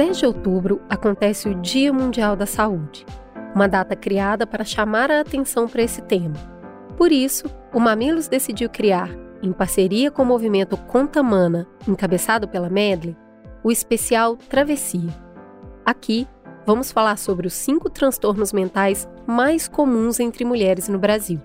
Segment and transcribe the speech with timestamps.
[0.00, 3.04] 10 de outubro acontece o Dia Mundial da Saúde,
[3.54, 6.36] uma data criada para chamar a atenção para esse tema.
[6.96, 9.10] Por isso, o Mamilos decidiu criar,
[9.42, 13.14] em parceria com o movimento Contamana, encabeçado pela Medley,
[13.62, 15.10] o especial Travessia.
[15.84, 16.26] Aqui,
[16.64, 21.38] vamos falar sobre os cinco transtornos mentais mais comuns entre mulheres no Brasil.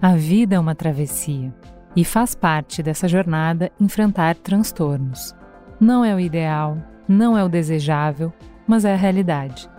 [0.00, 1.52] A vida é uma travessia
[1.96, 5.34] e faz parte dessa jornada enfrentar transtornos.
[5.80, 6.78] Não é o ideal,
[7.12, 8.32] não é o desejável,
[8.66, 9.70] mas é a realidade.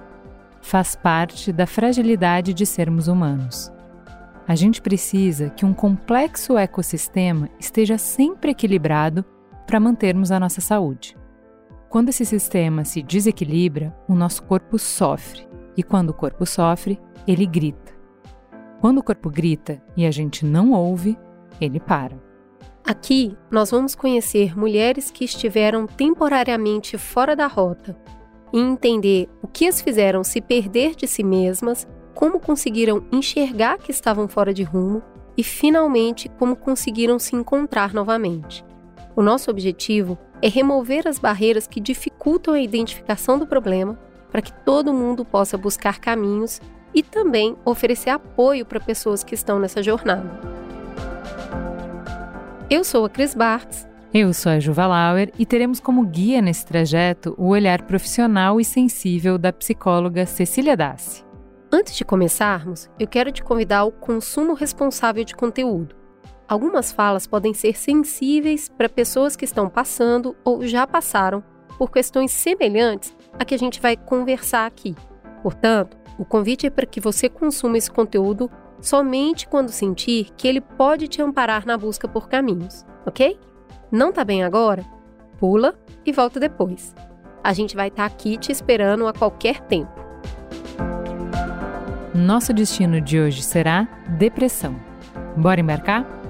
[0.62, 3.72] Faz parte da fragilidade de sermos humanos.
[4.48, 9.26] A gente precisa que um complexo ecossistema esteja sempre equilibrado
[9.66, 11.18] para mantermos a nossa saúde.
[11.90, 17.46] Quando esse sistema se desequilibra, o nosso corpo sofre, e quando o corpo sofre, ele
[17.46, 17.94] grita.
[18.82, 21.18] Quando o corpo grita e a gente não ouve,
[21.62, 22.23] ele para.
[22.86, 27.98] Aqui nós vamos conhecer mulheres que estiveram temporariamente fora da rota
[28.52, 33.90] e entender o que as fizeram se perder de si mesmas como conseguiram enxergar que
[33.90, 35.02] estavam fora de rumo
[35.38, 38.66] e, finalmente, como conseguiram se encontrar novamente.
[39.16, 43.98] O nosso objetivo é remover as barreiras que dificultam a identificação do problema
[44.30, 46.60] para que todo mundo possa buscar caminhos
[46.94, 50.63] e também oferecer apoio para pessoas que estão nessa jornada.
[52.70, 53.88] Eu sou a Cris Bartz.
[54.14, 58.64] Eu sou a Juva Lauer e teremos como guia nesse trajeto o olhar profissional e
[58.64, 61.26] sensível da psicóloga Cecília Dassi.
[61.72, 65.96] Antes de começarmos, eu quero te convidar ao consumo responsável de conteúdo.
[66.48, 71.44] Algumas falas podem ser sensíveis para pessoas que estão passando ou já passaram
[71.78, 74.96] por questões semelhantes a que a gente vai conversar aqui.
[75.42, 78.50] Portanto, o convite é para que você consuma esse conteúdo
[78.84, 83.40] somente quando sentir que ele pode te amparar na busca por caminhos, ok?
[83.90, 84.84] Não tá bem agora?
[85.40, 85.74] Pula
[86.06, 86.94] e volta depois.
[87.42, 89.92] A gente vai estar tá aqui te esperando a qualquer tempo.
[92.14, 93.88] Nosso destino de hoje será
[94.18, 94.76] depressão.
[95.38, 96.23] Bora embarcar?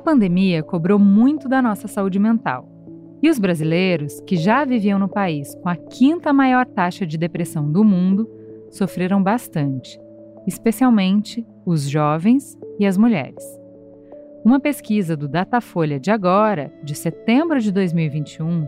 [0.00, 2.66] A pandemia cobrou muito da nossa saúde mental.
[3.22, 7.70] E os brasileiros, que já viviam no país com a quinta maior taxa de depressão
[7.70, 8.26] do mundo,
[8.70, 10.00] sofreram bastante,
[10.46, 13.44] especialmente os jovens e as mulheres.
[14.42, 18.66] Uma pesquisa do Datafolha de agora, de setembro de 2021,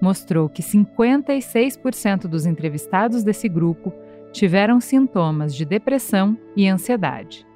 [0.00, 3.92] mostrou que 56% dos entrevistados desse grupo
[4.32, 7.46] tiveram sintomas de depressão e ansiedade.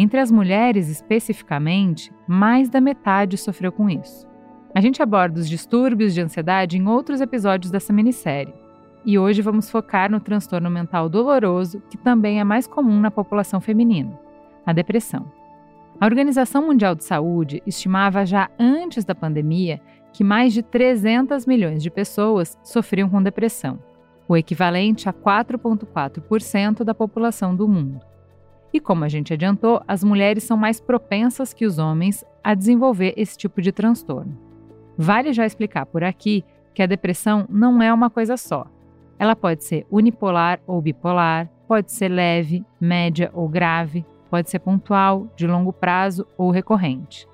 [0.00, 4.28] Entre as mulheres, especificamente, mais da metade sofreu com isso.
[4.72, 8.54] A gente aborda os distúrbios de ansiedade em outros episódios dessa minissérie
[9.04, 13.60] e hoje vamos focar no transtorno mental doloroso, que também é mais comum na população
[13.60, 14.16] feminina,
[14.64, 15.32] a depressão.
[16.00, 19.80] A Organização Mundial de Saúde estimava já antes da pandemia
[20.12, 23.80] que mais de 300 milhões de pessoas sofriam com depressão,
[24.28, 27.98] o equivalente a 4,4% da população do mundo.
[28.72, 33.14] E como a gente adiantou, as mulheres são mais propensas que os homens a desenvolver
[33.16, 34.36] esse tipo de transtorno.
[34.96, 38.66] Vale já explicar por aqui que a depressão não é uma coisa só.
[39.18, 45.26] Ela pode ser unipolar ou bipolar, pode ser leve, média ou grave, pode ser pontual,
[45.34, 47.26] de longo prazo ou recorrente.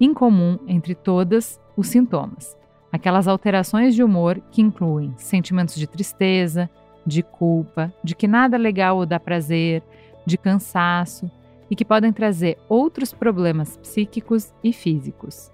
[0.00, 2.56] Incomum entre todas, os sintomas.
[2.90, 6.70] Aquelas alterações de humor que incluem sentimentos de tristeza,
[7.06, 9.82] de culpa, de que nada legal ou dá prazer,
[10.26, 11.30] de cansaço
[11.70, 15.50] e que podem trazer outros problemas psíquicos e físicos.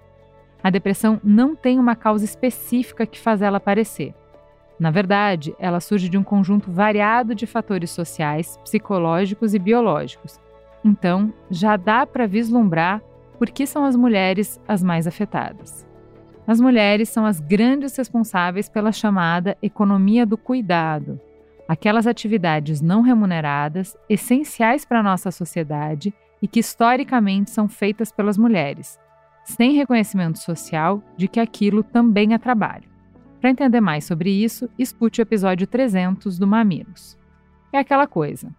[0.63, 4.15] A depressão não tem uma causa específica que faz ela aparecer.
[4.79, 10.41] Na verdade, ela surge de um conjunto variado de fatores sociais, psicológicos e biológicos.
[10.85, 13.01] Então, já dá para vislumbrar
[13.39, 15.87] por que são as mulheres as mais afetadas.
[16.47, 21.21] As mulheres são as grandes responsáveis pela chamada economia do cuidado,
[21.73, 28.37] aquelas atividades não remuneradas, essenciais para a nossa sociedade e que historicamente são feitas pelas
[28.37, 29.01] mulheres,
[29.43, 32.91] sem reconhecimento social de que aquilo também é trabalho.
[33.41, 37.19] Para entender mais sobre isso, escute o episódio 300 do Mamilos.
[37.73, 38.55] É aquela coisa.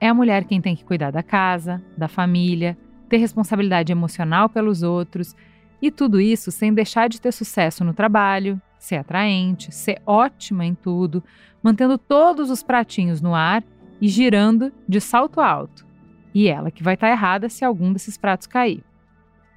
[0.00, 2.76] É a mulher quem tem que cuidar da casa, da família,
[3.08, 5.36] ter responsabilidade emocional pelos outros
[5.80, 10.74] e tudo isso sem deixar de ter sucesso no trabalho, ser atraente, ser ótima em
[10.74, 11.22] tudo,
[11.62, 13.64] mantendo todos os pratinhos no ar
[14.00, 15.86] e girando de salto alto.
[16.34, 18.84] E ela que vai estar tá errada se algum desses pratos cair.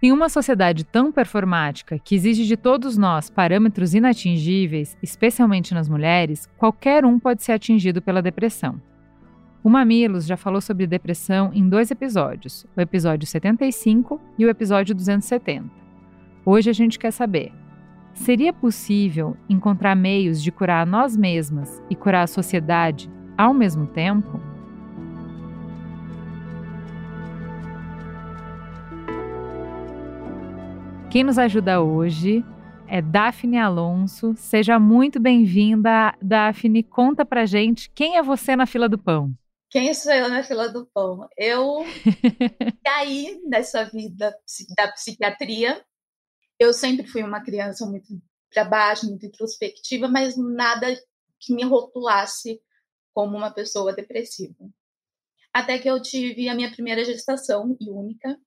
[0.01, 6.47] Em uma sociedade tão performática, que exige de todos nós parâmetros inatingíveis, especialmente nas mulheres,
[6.57, 8.81] qualquer um pode ser atingido pela depressão.
[9.61, 14.95] O Mamilos já falou sobre depressão em dois episódios, o episódio 75 e o episódio
[14.95, 15.69] 270.
[16.45, 17.51] Hoje a gente quer saber:
[18.19, 24.39] seria possível encontrar meios de curar nós mesmas e curar a sociedade ao mesmo tempo?
[31.09, 32.45] Quem nos ajuda hoje
[32.87, 34.35] é Daphne Alonso.
[34.35, 36.83] Seja muito bem-vinda, Daphne.
[36.83, 39.33] Conta pra gente quem é você na fila do pão.
[39.71, 41.27] Quem sou eu na fila do pão?
[41.37, 41.85] Eu
[42.83, 44.35] caí nessa vida
[44.75, 45.81] da psiquiatria.
[46.59, 48.21] Eu sempre fui uma criança muito
[48.53, 50.87] para baixo, muito introspectiva, mas nada
[51.39, 52.61] que me rotulasse
[53.13, 54.69] como uma pessoa depressiva.
[55.53, 58.37] Até que eu tive a minha primeira gestação e única,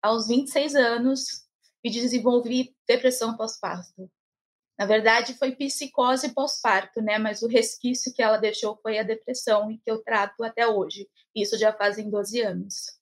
[0.00, 1.46] aos 26 anos,
[1.82, 4.10] e desenvolvi depressão pós-parto.
[4.78, 7.18] Na verdade, foi psicose pós-parto, né?
[7.18, 11.08] Mas o resquício que ela deixou foi a depressão e que eu trato até hoje.
[11.34, 12.98] Isso já fazem 12 anos.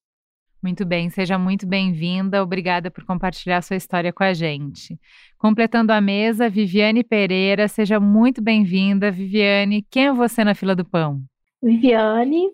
[0.65, 2.43] Muito bem, seja muito bem-vinda.
[2.43, 4.99] Obrigada por compartilhar sua história com a gente.
[5.37, 9.11] Completando a mesa, Viviane Pereira, seja muito bem-vinda.
[9.11, 11.21] Viviane, quem é você na fila do pão?
[11.63, 12.49] Viviane,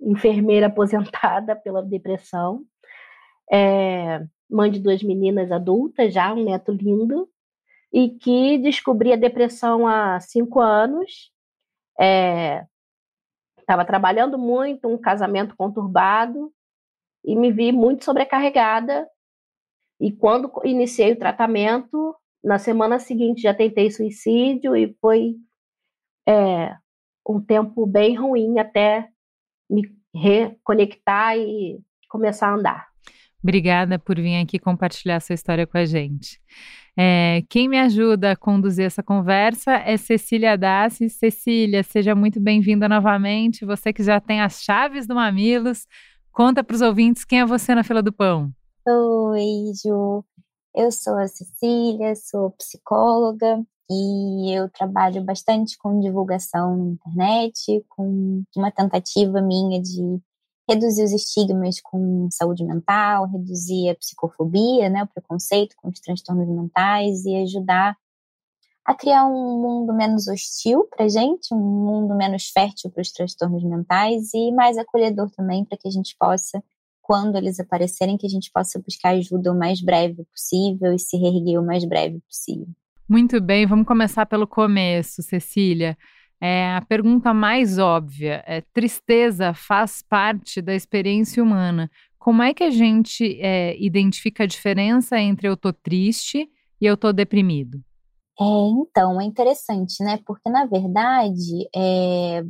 [0.00, 2.64] enfermeira aposentada pela depressão.
[3.48, 4.20] É,
[4.50, 7.28] mãe de duas meninas adultas já, um neto lindo,
[7.92, 11.30] e que descobri a depressão há cinco anos.
[13.56, 16.52] Estava é, trabalhando muito, um casamento conturbado,
[17.24, 19.06] e me vi muito sobrecarregada.
[20.00, 25.36] E quando iniciei o tratamento, na semana seguinte já tentei suicídio e foi
[26.28, 26.76] é,
[27.28, 29.08] um tempo bem ruim até
[29.70, 29.82] me
[30.14, 32.92] reconectar e começar a andar.
[33.42, 36.40] Obrigada por vir aqui compartilhar sua história com a gente.
[36.96, 41.08] É, quem me ajuda a conduzir essa conversa é Cecília Dassi.
[41.08, 43.64] Cecília, seja muito bem-vinda novamente.
[43.64, 45.86] Você que já tem as chaves do Mamilos,
[46.32, 48.50] conta para os ouvintes quem é você na fila do pão.
[48.86, 50.24] Oi, Ju.
[50.74, 58.42] Eu sou a Cecília, sou psicóloga e eu trabalho bastante com divulgação na internet, com
[58.56, 60.18] uma tentativa minha de
[60.68, 66.48] reduzir os estigmas com saúde mental, reduzir a psicofobia, né, o preconceito com os transtornos
[66.48, 67.96] mentais e ajudar
[68.84, 73.62] a criar um mundo menos hostil para gente, um mundo menos fértil para os transtornos
[73.62, 76.62] mentais e mais acolhedor também para que a gente possa,
[77.00, 81.16] quando eles aparecerem, que a gente possa buscar ajuda o mais breve possível e se
[81.16, 82.66] reerguer o mais breve possível.
[83.08, 85.96] Muito bem, vamos começar pelo começo, Cecília.
[86.40, 91.88] É, a pergunta mais óbvia é: tristeza faz parte da experiência humana.
[92.18, 96.48] Como é que a gente é, identifica a diferença entre eu tô triste
[96.80, 97.80] e eu tô deprimido?
[98.42, 100.18] É, então, é interessante, né?
[100.26, 102.42] Porque, na verdade, é,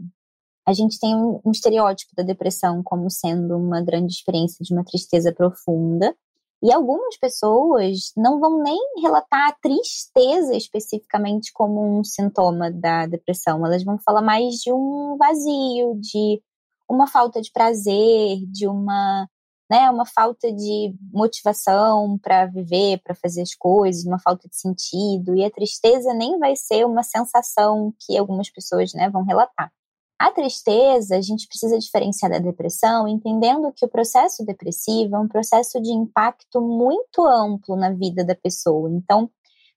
[0.67, 4.85] a gente tem um, um estereótipo da depressão como sendo uma grande experiência de uma
[4.85, 6.15] tristeza profunda,
[6.62, 13.67] e algumas pessoas não vão nem relatar a tristeza especificamente como um sintoma da depressão.
[13.67, 16.41] Elas vão falar mais de um vazio, de
[16.89, 19.29] uma falta de prazer, de uma,
[19.73, 25.35] né, uma falta de motivação para viver, para fazer as coisas, uma falta de sentido.
[25.35, 29.73] E a tristeza nem vai ser uma sensação que algumas pessoas né, vão relatar.
[30.19, 35.27] A tristeza, a gente precisa diferenciar da depressão, entendendo que o processo depressivo é um
[35.27, 38.91] processo de impacto muito amplo na vida da pessoa.
[38.91, 39.31] Então,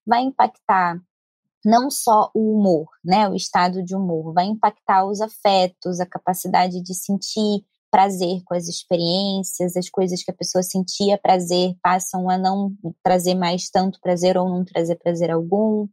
[0.05, 0.99] vai impactar
[1.63, 6.81] não só o humor, né, o estado de humor, vai impactar os afetos, a capacidade
[6.81, 7.63] de sentir
[7.95, 13.35] prazer com as experiências, as coisas que a pessoa sentia prazer passam a não trazer
[13.35, 15.87] mais tanto prazer ou não trazer prazer algum.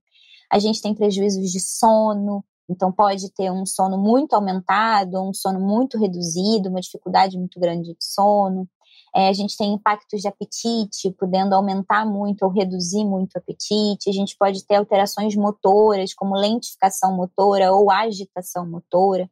[0.51, 5.61] A gente tem prejuízos de sono, então, pode ter um sono muito aumentado, um sono
[5.61, 8.69] muito reduzido, uma dificuldade muito grande de sono.
[9.15, 14.11] É, a gente tem impactos de apetite, podendo aumentar muito ou reduzir muito o apetite.
[14.11, 19.31] A gente pode ter alterações motoras, como lentificação motora ou agitação motora.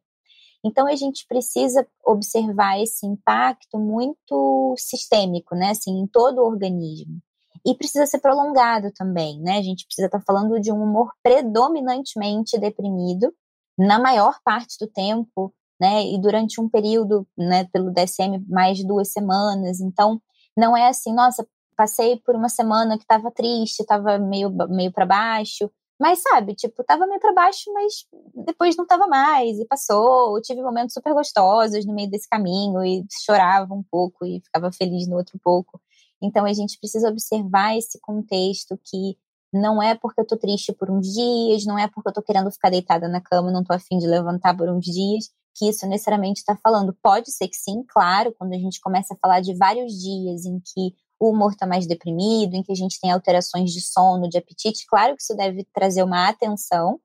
[0.63, 7.19] Então, a gente precisa observar esse impacto muito sistêmico, né, assim, em todo o organismo.
[7.65, 9.57] E precisa ser prolongado também, né?
[9.57, 13.31] A gente precisa estar tá falando de um humor predominantemente deprimido,
[13.77, 16.03] na maior parte do tempo, né?
[16.03, 19.79] E durante um período, né, pelo DSM, mais de duas semanas.
[19.79, 20.19] Então,
[20.57, 25.05] não é assim, nossa, passei por uma semana que estava triste, estava meio, meio para
[25.05, 25.69] baixo,
[26.01, 30.35] mas sabe, tipo, tava meio para baixo, mas depois não tava mais e passou.
[30.35, 34.71] Eu tive momentos super gostosos no meio desse caminho e chorava um pouco e ficava
[34.71, 35.79] feliz no outro pouco.
[36.19, 39.15] Então a gente precisa observar esse contexto que
[39.53, 42.49] não é porque eu tô triste por uns dias, não é porque eu tô querendo
[42.49, 46.39] ficar deitada na cama, não tô afim de levantar por uns dias, que isso necessariamente
[46.39, 46.97] está falando.
[46.99, 50.59] Pode ser que sim, claro, quando a gente começa a falar de vários dias em
[50.59, 54.39] que o humor está mais deprimido, em que a gente tem alterações de sono, de
[54.39, 56.99] apetite, claro que isso deve trazer uma atenção,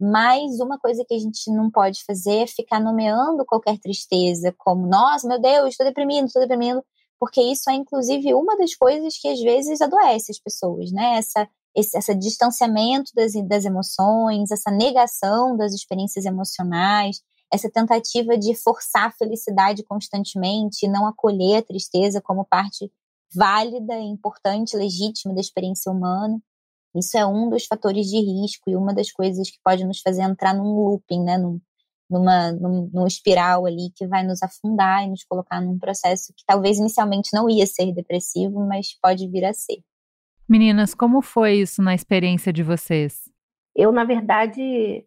[0.00, 4.88] mas uma coisa que a gente não pode fazer é ficar nomeando qualquer tristeza como,
[4.88, 6.84] nossa, meu Deus, estou deprimindo, estou deprimindo,
[7.20, 11.16] porque isso é inclusive uma das coisas que às vezes adoece as pessoas, né?
[11.16, 18.56] Essa, esse essa distanciamento das, das emoções, essa negação das experiências emocionais, essa tentativa de
[18.56, 22.90] forçar a felicidade constantemente e não acolher a tristeza como parte
[23.34, 26.40] válida, importante, legítima da experiência humana.
[26.94, 30.22] Isso é um dos fatores de risco e uma das coisas que pode nos fazer
[30.22, 31.60] entrar num looping, né, num,
[32.08, 36.44] numa, num, num espiral ali que vai nos afundar e nos colocar num processo que
[36.46, 39.82] talvez inicialmente não ia ser depressivo, mas pode vir a ser.
[40.48, 43.30] Meninas, como foi isso na experiência de vocês?
[43.74, 45.04] Eu, na verdade,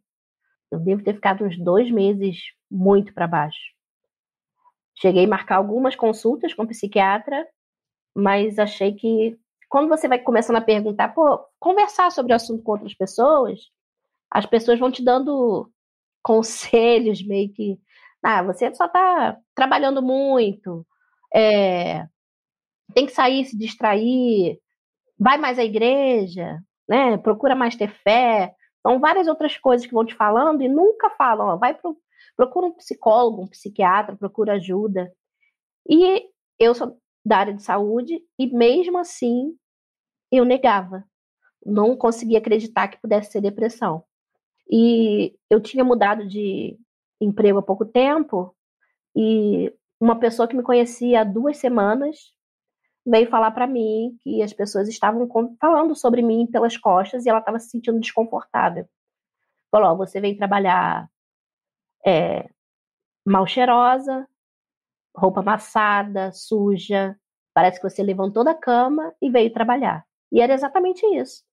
[0.71, 2.37] eu devo ter ficado uns dois meses
[2.69, 3.73] muito para baixo.
[5.01, 7.47] Cheguei a marcar algumas consultas com psiquiatra,
[8.15, 9.37] mas achei que
[9.69, 13.59] quando você vai começando a perguntar, pô, conversar sobre o assunto com outras pessoas,
[14.31, 15.69] as pessoas vão te dando
[16.23, 17.79] conselhos meio que,
[18.23, 20.85] ah, você só está trabalhando muito,
[21.33, 22.05] é,
[22.93, 24.59] tem que sair, se distrair,
[25.17, 27.17] vai mais à igreja, né?
[27.17, 28.53] Procura mais ter fé.
[28.81, 31.97] São várias outras coisas que vão te falando e nunca falam, ó, vai pro,
[32.35, 35.11] procura um psicólogo, um psiquiatra, procura ajuda.
[35.87, 36.23] E
[36.57, 36.97] eu sou
[37.29, 39.55] da área de saúde e mesmo assim
[40.31, 41.05] eu negava.
[41.63, 44.03] Não conseguia acreditar que pudesse ser depressão.
[44.67, 46.75] E eu tinha mudado de
[47.21, 48.55] emprego há pouco tempo
[49.15, 49.71] e
[50.01, 52.33] uma pessoa que me conhecia há duas semanas
[53.05, 55.27] veio falar para mim que as pessoas estavam
[55.59, 58.87] falando sobre mim pelas costas e ela estava se sentindo desconfortável.
[59.71, 61.07] Falou: você vem trabalhar
[62.05, 62.49] é,
[63.25, 64.27] mal cheirosa,
[65.19, 67.15] roupa amassada, suja.
[67.53, 70.05] Parece que você levantou da cama e veio trabalhar.
[70.31, 71.43] E era exatamente isso.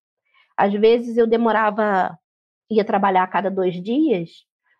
[0.56, 2.18] Às vezes eu demorava,
[2.70, 4.30] ia trabalhar a cada dois dias,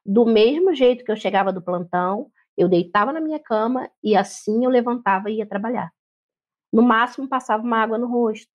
[0.05, 4.64] do mesmo jeito que eu chegava do plantão, eu deitava na minha cama e assim
[4.64, 5.90] eu levantava e ia trabalhar.
[6.73, 8.50] No máximo passava uma água no rosto.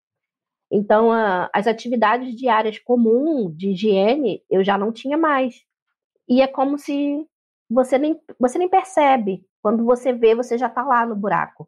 [0.72, 5.55] Então, a, as atividades diárias comuns de higiene eu já não tinha mais.
[6.27, 7.25] E é como se
[7.69, 9.45] você nem, você nem percebe.
[9.62, 11.67] Quando você vê, você já está lá no buraco.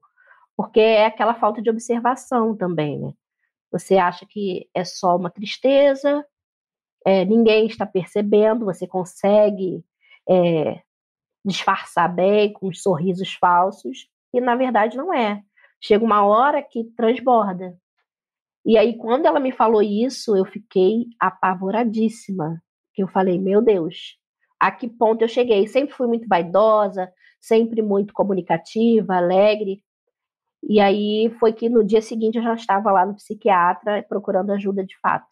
[0.56, 3.14] Porque é aquela falta de observação também, né?
[3.72, 6.26] Você acha que é só uma tristeza,
[7.06, 9.86] é, ninguém está percebendo, você consegue
[10.28, 10.82] é,
[11.46, 15.42] disfarçar bem com os sorrisos falsos, e na verdade não é.
[15.82, 17.78] Chega uma hora que transborda.
[18.66, 22.62] E aí, quando ela me falou isso, eu fiquei apavoradíssima.
[22.94, 24.19] Que eu falei, meu Deus,
[24.60, 25.68] a que ponto eu cheguei?
[25.68, 29.84] Sempre fui muito vaidosa, sempre muito comunicativa, alegre.
[30.62, 34.84] E aí foi que no dia seguinte eu já estava lá no psiquiatra procurando ajuda
[34.84, 35.28] de fato.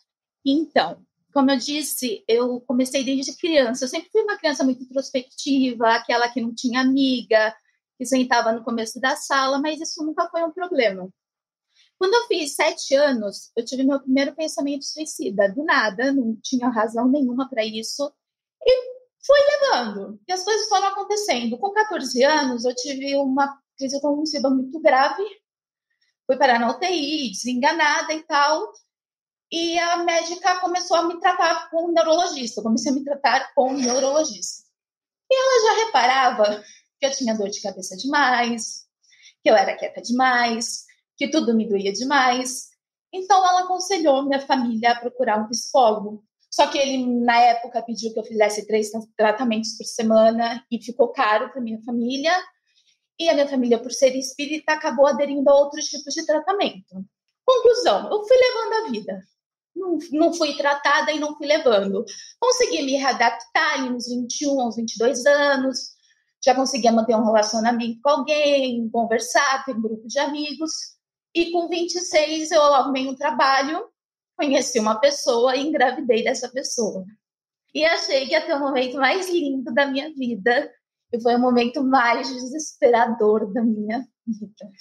[0.46, 1.02] Então,
[1.34, 3.84] como eu disse, eu comecei desde criança.
[3.84, 7.54] Eu sempre fui uma criança muito introspectiva, aquela que não tinha amiga,
[7.98, 11.10] que sentava no começo da sala, mas isso nunca foi um problema.
[11.98, 16.70] Quando eu fiz sete anos, eu tive meu primeiro pensamento suicida, do nada, não tinha
[16.70, 18.12] razão nenhuma para isso,
[18.62, 18.97] e
[19.28, 21.58] fui levando, e as coisas foram acontecendo.
[21.58, 25.24] Com 14 anos, eu tive uma crise convulsiva muito grave,
[26.26, 28.72] fui parar na UTI, desenganada e tal,
[29.52, 33.72] e a médica começou a me tratar com um neurologista, comecei a me tratar com
[33.72, 34.64] um neurologista.
[35.30, 36.64] E ela já reparava
[37.00, 38.86] que eu tinha dor de cabeça demais,
[39.44, 40.86] que eu era quieta demais,
[41.18, 42.70] que tudo me doía demais.
[43.14, 46.26] Então ela aconselhou minha família a procurar um psicólogo.
[46.58, 51.10] Só que ele, na época, pediu que eu fizesse três tratamentos por semana e ficou
[51.10, 52.34] caro para minha família.
[53.20, 57.06] E a minha família, por ser espírita, acabou aderindo a outros tipos de tratamento.
[57.46, 59.22] Conclusão: eu fui levando a vida.
[59.76, 62.04] Não, não fui tratada e não fui levando.
[62.40, 65.96] Consegui me readaptar ali nos 21 aos 22 anos
[66.44, 70.72] já conseguia manter um relacionamento com alguém, conversar, ter um grupo de amigos.
[71.36, 73.86] E com 26 eu arrumei um trabalho,
[74.38, 77.04] conheci uma pessoa e engravidei dessa pessoa.
[77.74, 80.72] E achei que ia ter o momento mais lindo da minha vida.
[81.12, 84.72] E foi o momento mais desesperador da minha vida.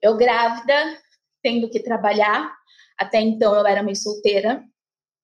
[0.00, 0.98] Eu grávida,
[1.42, 2.54] tendo que trabalhar.
[2.98, 4.64] Até então eu era mãe solteira.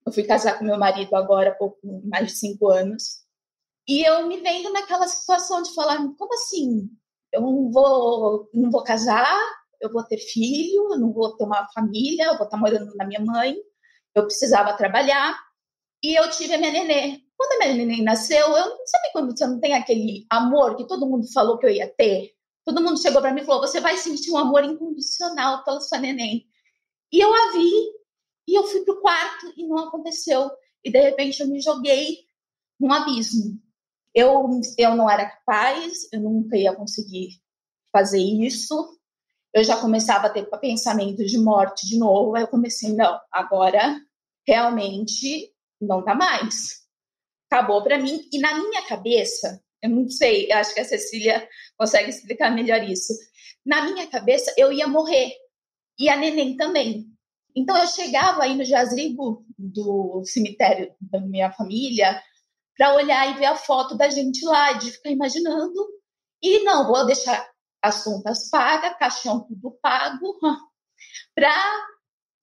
[0.04, 3.22] Eu fui casar com meu marido agora há pouco mais de cinco anos.
[3.88, 6.88] E eu me vendo naquela situação de falar, como assim?
[7.32, 9.40] Eu não vou, não vou casar,
[9.82, 13.06] eu vou ter filho, eu não vou ter uma família, eu vou estar morando na
[13.06, 13.56] minha mãe,
[14.14, 15.36] eu precisava trabalhar,
[16.02, 17.20] e eu tive a minha nenê.
[17.36, 21.06] Quando a minha neném nasceu, eu sabe quando você não tem aquele amor que todo
[21.06, 22.32] mundo falou que eu ia ter?
[22.64, 25.98] Todo mundo chegou para mim e falou: você vai sentir um amor incondicional pela sua
[25.98, 26.46] neném.
[27.12, 27.72] E eu a vi,
[28.48, 30.50] e eu fui pro quarto e não aconteceu.
[30.84, 32.18] E de repente eu me joguei
[32.78, 33.60] num abismo.
[34.14, 34.48] Eu,
[34.78, 37.40] eu não era capaz, eu nunca ia conseguir
[37.92, 38.98] fazer isso.
[39.54, 42.34] Eu já começava a ter pensamento de morte de novo.
[42.36, 44.00] Aí eu comecei, não, agora
[44.46, 46.82] realmente não dá mais
[47.52, 48.26] acabou para mim.
[48.32, 52.82] E na minha cabeça, eu não sei, eu acho que a Cecília consegue explicar melhor
[52.82, 53.12] isso.
[53.64, 55.30] Na minha cabeça, eu ia morrer.
[55.98, 57.06] E a neném também.
[57.54, 62.20] Então, eu chegava aí no jazrigo do cemitério da minha família
[62.76, 65.86] para olhar e ver a foto da gente lá, de ficar imaginando.
[66.42, 67.46] E não, vou deixar
[67.82, 70.38] as contas pagas, caixão tudo pago,
[71.34, 71.52] para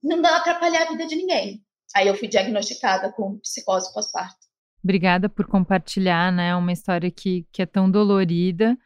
[0.03, 1.63] não atrapalhar a vida de ninguém.
[1.95, 4.37] Aí eu fui diagnosticada com psicose pós-parto.
[4.83, 6.55] Obrigada por compartilhar, né?
[6.55, 8.77] Uma história que, que é tão dolorida.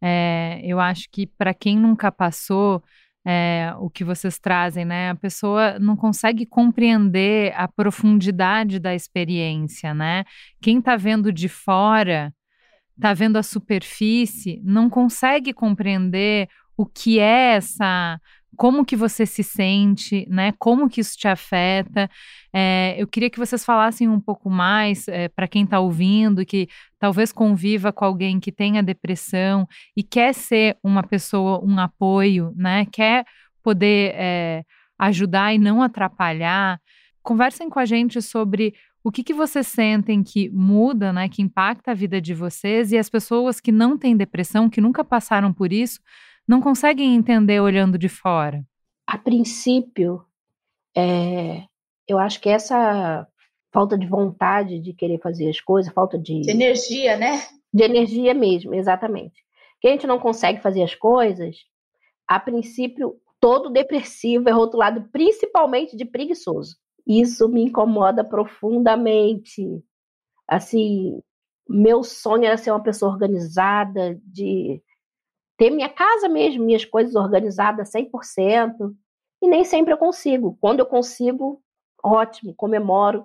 [0.00, 2.82] É, eu acho que para quem nunca passou,
[3.26, 5.10] é, o que vocês trazem, né?
[5.10, 10.24] A pessoa não consegue compreender a profundidade da experiência, né?
[10.60, 12.32] Quem está vendo de fora,
[12.98, 18.20] está vendo a superfície, não consegue compreender o que é essa
[18.56, 20.52] como que você se sente, né?
[20.58, 22.10] Como que isso te afeta?
[22.52, 26.68] É, eu queria que vocês falassem um pouco mais é, para quem está ouvindo, que
[26.98, 32.84] talvez conviva com alguém que tenha depressão e quer ser uma pessoa, um apoio, né?
[32.86, 33.24] Quer
[33.62, 34.64] poder é,
[34.98, 36.80] ajudar e não atrapalhar.
[37.22, 38.74] Conversem com a gente sobre
[39.08, 41.28] o que, que vocês sentem que muda, né?
[41.28, 45.02] Que impacta a vida de vocês e as pessoas que não têm depressão, que nunca
[45.02, 46.00] passaram por isso
[46.48, 48.64] não conseguem entender olhando de fora?
[49.06, 50.24] A princípio,
[50.96, 51.64] é,
[52.08, 53.28] eu acho que essa
[53.70, 57.42] falta de vontade de querer fazer as coisas, falta de, de energia, né?
[57.72, 59.44] De energia mesmo, exatamente.
[59.78, 61.56] Que a gente não consegue fazer as coisas,
[62.26, 66.76] a princípio, todo depressivo é rotulado principalmente de preguiçoso.
[67.08, 69.82] Isso me incomoda profundamente.
[70.46, 71.22] Assim,
[71.66, 74.82] meu sonho era ser uma pessoa organizada, de
[75.56, 78.94] ter minha casa mesmo, minhas coisas organizadas 100%,
[79.42, 80.58] e nem sempre eu consigo.
[80.60, 81.62] Quando eu consigo,
[82.04, 83.24] ótimo, comemoro.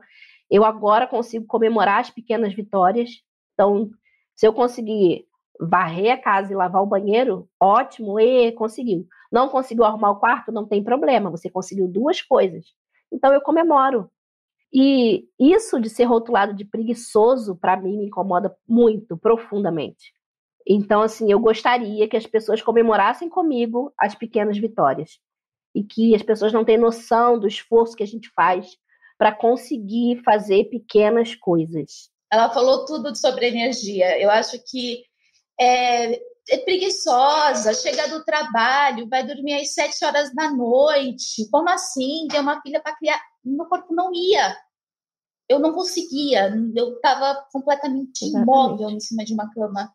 [0.50, 3.10] Eu agora consigo comemorar as pequenas vitórias.
[3.54, 3.90] Então,
[4.36, 5.28] se eu conseguir
[5.60, 9.08] varrer a casa e lavar o banheiro, ótimo, e conseguiu.
[9.32, 12.66] Não conseguiu arrumar o quarto, não tem problema, você conseguiu duas coisas.
[13.14, 14.10] Então eu comemoro.
[14.74, 20.12] E isso de ser rotulado de preguiçoso, para mim, me incomoda muito, profundamente.
[20.68, 25.20] Então, assim, eu gostaria que as pessoas comemorassem comigo as pequenas vitórias
[25.76, 28.68] e que as pessoas não têm noção do esforço que a gente faz
[29.18, 32.10] para conseguir fazer pequenas coisas.
[32.32, 34.20] Ela falou tudo sobre energia.
[34.20, 35.04] Eu acho que
[35.60, 41.48] é, é preguiçosa, chega do trabalho, vai dormir às sete horas da noite.
[41.50, 42.28] Como assim?
[42.30, 43.22] Tem uma filha para criar.
[43.44, 44.58] Meu corpo não ia.
[45.48, 46.54] Eu não conseguia.
[46.76, 49.94] Eu estava completamente imóvel em cima de uma cama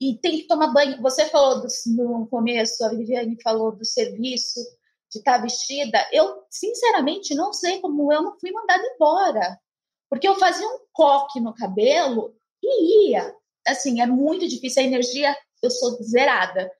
[0.00, 1.00] e tem que tomar banho.
[1.02, 4.60] Você falou do, no começo, a Viviane falou do serviço,
[5.10, 6.06] de estar vestida.
[6.12, 9.58] Eu, sinceramente, não sei como eu não fui mandada embora.
[10.08, 13.34] Porque eu fazia um coque no cabelo e ia.
[13.66, 14.82] Assim, é muito difícil.
[14.82, 16.70] A energia, eu sou zerada.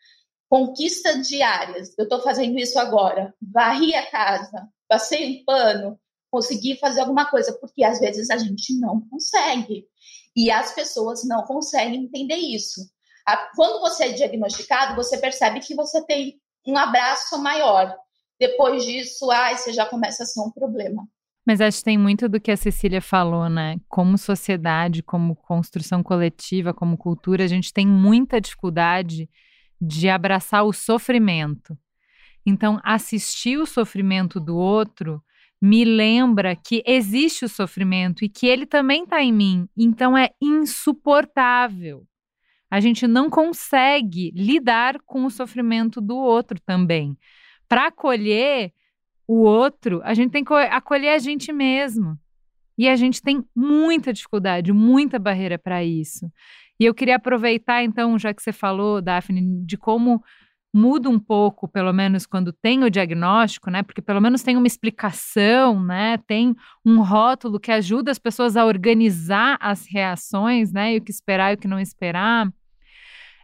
[0.48, 1.94] Conquista diárias.
[1.98, 3.34] Eu estou fazendo isso agora.
[3.40, 7.52] Varri a casa, passei um pano, consegui fazer alguma coisa.
[7.60, 9.86] Porque às vezes a gente não consegue.
[10.34, 12.80] E as pessoas não conseguem entender isso
[13.54, 17.94] quando você é diagnosticado, você percebe que você tem um abraço maior.
[18.38, 21.06] Depois disso, ai, você já começa a ser um problema.
[21.48, 23.80] Mas acho que tem muito do que a Cecília falou, né?
[23.88, 29.30] Como sociedade, como construção coletiva, como cultura, a gente tem muita dificuldade
[29.80, 31.74] de abraçar o sofrimento.
[32.44, 35.22] Então, assistir o sofrimento do outro
[35.58, 39.66] me lembra que existe o sofrimento e que ele também está em mim.
[39.74, 42.06] Então, é insuportável
[42.70, 47.16] a gente não consegue lidar com o sofrimento do outro também.
[47.66, 48.74] Para acolher
[49.28, 52.18] o outro, a gente tem que acolher a gente mesmo.
[52.78, 56.30] E a gente tem muita dificuldade, muita barreira para isso.
[56.80, 60.22] E eu queria aproveitar, então, já que você falou, Daphne, de como
[60.72, 63.82] muda um pouco, pelo menos quando tem o diagnóstico, né?
[63.82, 66.18] Porque pelo menos tem uma explicação, né?
[66.26, 70.94] Tem um rótulo que ajuda as pessoas a organizar as reações, né?
[70.94, 72.50] E o que esperar e o que não esperar.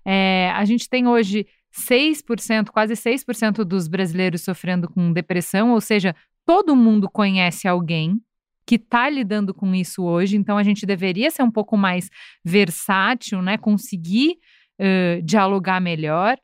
[0.04, 6.14] É, a gente tem hoje 6%, quase 6% dos brasileiros sofrendo com depressão, ou seja,
[6.46, 8.20] todo mundo conhece alguém
[8.66, 12.08] que está lidando com isso hoje, então a gente deveria ser um pouco mais
[12.42, 13.58] versátil, né?
[13.58, 14.38] Conseguir
[14.80, 16.38] uh, dialogar melhor,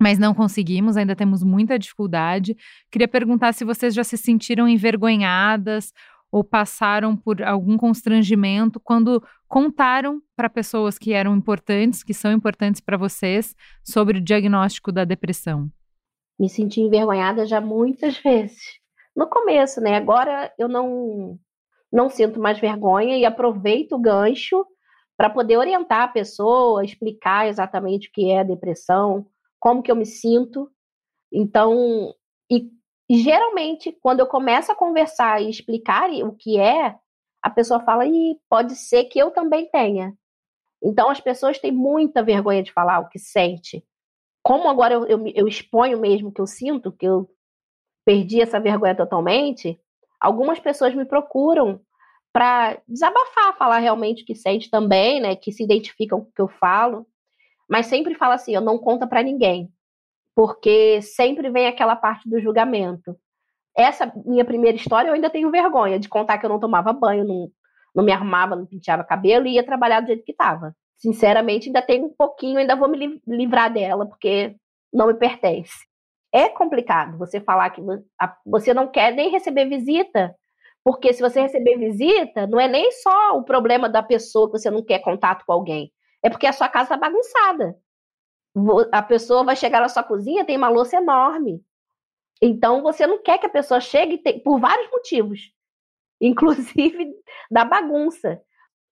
[0.00, 2.56] mas não conseguimos, ainda temos muita dificuldade.
[2.90, 5.92] Queria perguntar se vocês já se sentiram envergonhadas
[6.30, 9.22] ou passaram por algum constrangimento quando
[9.52, 15.04] contaram para pessoas que eram importantes, que são importantes para vocês, sobre o diagnóstico da
[15.04, 15.70] depressão?
[16.40, 18.62] Me senti envergonhada já muitas vezes.
[19.14, 19.94] No começo, né?
[19.94, 21.38] Agora eu não
[21.92, 24.64] não sinto mais vergonha e aproveito o gancho
[25.18, 29.26] para poder orientar a pessoa, explicar exatamente o que é a depressão,
[29.60, 30.70] como que eu me sinto.
[31.30, 32.14] Então,
[32.50, 32.70] e
[33.10, 36.96] geralmente, quando eu começo a conversar e explicar o que é,
[37.42, 40.14] a pessoa fala, e pode ser que eu também tenha.
[40.82, 43.84] Então, as pessoas têm muita vergonha de falar o que sente.
[44.42, 47.28] Como agora eu, eu, eu exponho mesmo que eu sinto, que eu
[48.04, 49.80] perdi essa vergonha totalmente,
[50.20, 51.80] algumas pessoas me procuram
[52.32, 56.42] para desabafar, falar realmente o que sente também, né, que se identificam com o que
[56.42, 57.06] eu falo,
[57.68, 59.72] mas sempre fala assim, eu não conta para ninguém
[60.34, 63.16] porque sempre vem aquela parte do julgamento.
[63.76, 67.24] Essa minha primeira história eu ainda tenho vergonha de contar que eu não tomava banho,
[67.24, 67.50] não,
[67.94, 70.74] não me arrumava, não penteava cabelo e ia trabalhar do jeito que estava.
[70.98, 74.54] Sinceramente, ainda tenho um pouquinho, ainda vou me livrar dela, porque
[74.92, 75.74] não me pertence.
[76.32, 77.82] É complicado você falar que
[78.46, 80.34] você não quer nem receber visita,
[80.84, 84.70] porque se você receber visita, não é nem só o problema da pessoa que você
[84.70, 87.76] não quer contato com alguém, é porque a sua casa está bagunçada
[88.90, 91.62] a pessoa vai chegar na sua cozinha, tem uma louça enorme.
[92.42, 95.52] Então você não quer que a pessoa chegue por vários motivos,
[96.20, 97.14] inclusive
[97.48, 98.42] da bagunça.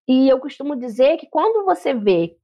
[0.07, 2.37] E eu costumo dizer que quando você vê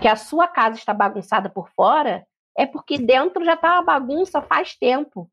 [0.00, 4.40] que a sua casa está bagunçada por fora, é porque dentro já está uma bagunça
[4.40, 5.30] faz tempo.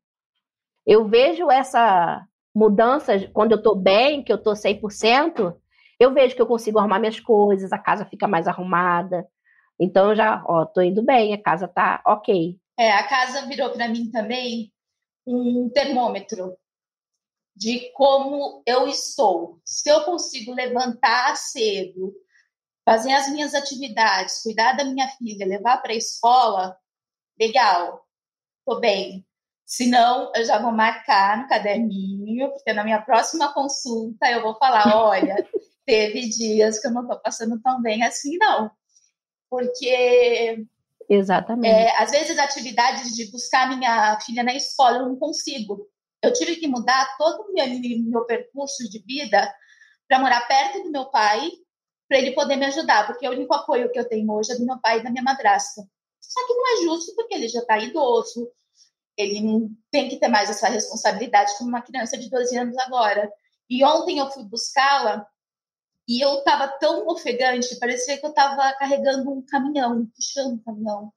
[0.86, 2.24] Eu vejo essa
[2.54, 5.54] mudança quando eu estou bem, que eu estou 100%,
[5.98, 9.26] eu vejo que eu consigo arrumar minhas coisas, a casa fica mais arrumada,
[9.78, 12.58] então já, ó, indo bem, a casa tá ok.
[12.78, 14.72] É, a casa virou para mim também
[15.26, 16.56] um termômetro
[17.54, 19.60] de como eu estou.
[19.64, 22.14] Se eu consigo levantar cedo,
[22.84, 26.78] fazer as minhas atividades, cuidar da minha filha, levar para a escola,
[27.38, 28.06] legal,
[28.64, 29.26] tô bem.
[29.64, 34.56] Se não, eu já vou marcar no caderninho, porque na minha próxima consulta eu vou
[34.58, 35.36] falar: olha,
[35.84, 38.70] teve dias que eu não estou passando tão bem assim, não
[39.50, 40.66] porque
[41.08, 41.72] Exatamente.
[41.72, 45.88] É, às vezes atividades de buscar minha filha na escola eu não consigo.
[46.22, 47.66] Eu tive que mudar todo o meu,
[48.10, 49.52] meu percurso de vida
[50.08, 51.48] para morar perto do meu pai,
[52.08, 54.64] para ele poder me ajudar, porque o único apoio que eu tenho hoje é do
[54.64, 55.82] meu pai e da minha madrasta.
[56.20, 58.50] Só que não é justo porque ele já está idoso,
[59.16, 63.30] ele não tem que ter mais essa responsabilidade como uma criança de 12 anos agora.
[63.68, 65.26] E ontem eu fui buscá-la
[66.08, 71.12] e eu estava tão ofegante, parecia que eu estava carregando um caminhão, puxando um caminhão.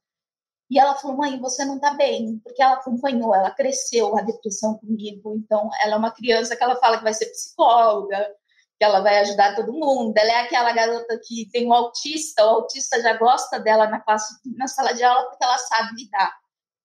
[0.70, 4.78] E ela falou: mãe, você não está bem, porque ela acompanhou, ela cresceu a depressão
[4.78, 5.36] comigo.
[5.36, 8.36] Então, ela é uma criança que ela fala que vai ser psicóloga,
[8.78, 10.18] que ela vai ajudar todo mundo.
[10.18, 14.36] Ela é aquela garota que tem um autista, o autista já gosta dela na classe,
[14.56, 16.34] na sala de aula, porque ela sabe lidar.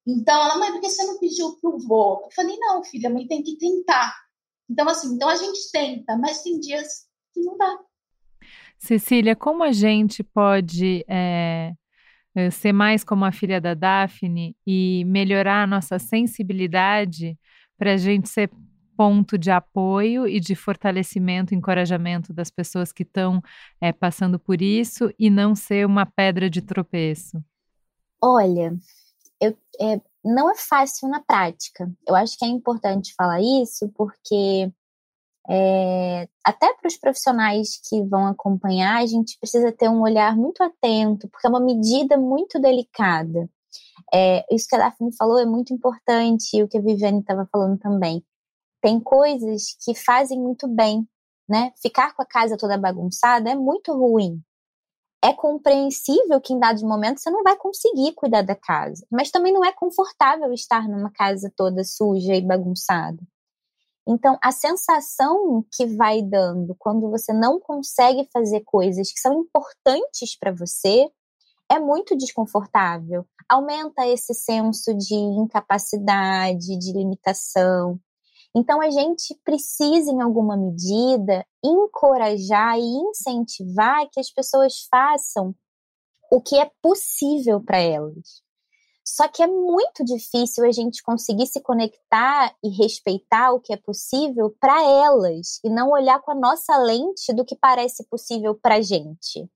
[0.06, 2.22] Então, ela, mãe, por que você não pediu pro vô?
[2.24, 4.14] Eu falei: não, filha, mãe tem que tentar.
[4.68, 7.78] Então, assim, então a gente tenta, mas tem dias que não dá.
[8.78, 11.72] Cecília, como a gente pode é,
[12.50, 17.38] ser mais como a filha da Daphne e melhorar a nossa sensibilidade
[17.78, 18.50] para a gente ser
[18.96, 23.42] ponto de apoio e de fortalecimento, encorajamento das pessoas que estão
[23.80, 27.42] é, passando por isso e não ser uma pedra de tropeço?
[28.22, 28.74] Olha,
[29.40, 31.90] eu, é, não é fácil na prática.
[32.06, 34.72] Eu acho que é importante falar isso porque
[35.48, 40.62] é, até para os profissionais que vão acompanhar, a gente precisa ter um olhar muito
[40.62, 43.48] atento, porque é uma medida muito delicada.
[44.12, 47.46] É, isso que a Daphne falou é muito importante, e o que a Viviane estava
[47.52, 48.24] falando também.
[48.80, 51.06] Tem coisas que fazem muito bem,
[51.48, 51.72] né?
[51.80, 54.42] Ficar com a casa toda bagunçada é muito ruim.
[55.22, 59.52] É compreensível que em dados momentos você não vai conseguir cuidar da casa, mas também
[59.52, 63.18] não é confortável estar numa casa toda suja e bagunçada.
[64.06, 70.38] Então, a sensação que vai dando quando você não consegue fazer coisas que são importantes
[70.38, 71.08] para você
[71.70, 73.26] é muito desconfortável.
[73.48, 77.98] Aumenta esse senso de incapacidade, de limitação.
[78.54, 85.54] Então, a gente precisa, em alguma medida, encorajar e incentivar que as pessoas façam
[86.30, 88.43] o que é possível para elas.
[89.06, 93.76] Só que é muito difícil a gente conseguir se conectar e respeitar o que é
[93.76, 98.80] possível para elas e não olhar com a nossa lente do que parece possível para
[98.80, 99.46] gente.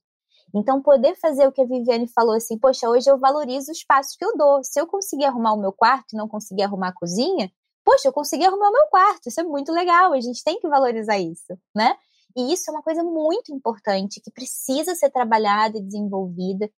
[0.55, 4.17] Então, poder fazer o que a Viviane falou assim, poxa, hoje eu valorizo os passos
[4.17, 4.63] que eu dou.
[4.63, 7.51] Se eu conseguir arrumar o meu quarto e não conseguir arrumar a cozinha,
[7.85, 9.29] poxa, eu consegui arrumar o meu quarto.
[9.29, 10.13] Isso é muito legal.
[10.13, 11.97] A gente tem que valorizar isso, né?
[12.37, 16.71] E isso é uma coisa muito importante que precisa ser trabalhada e desenvolvida,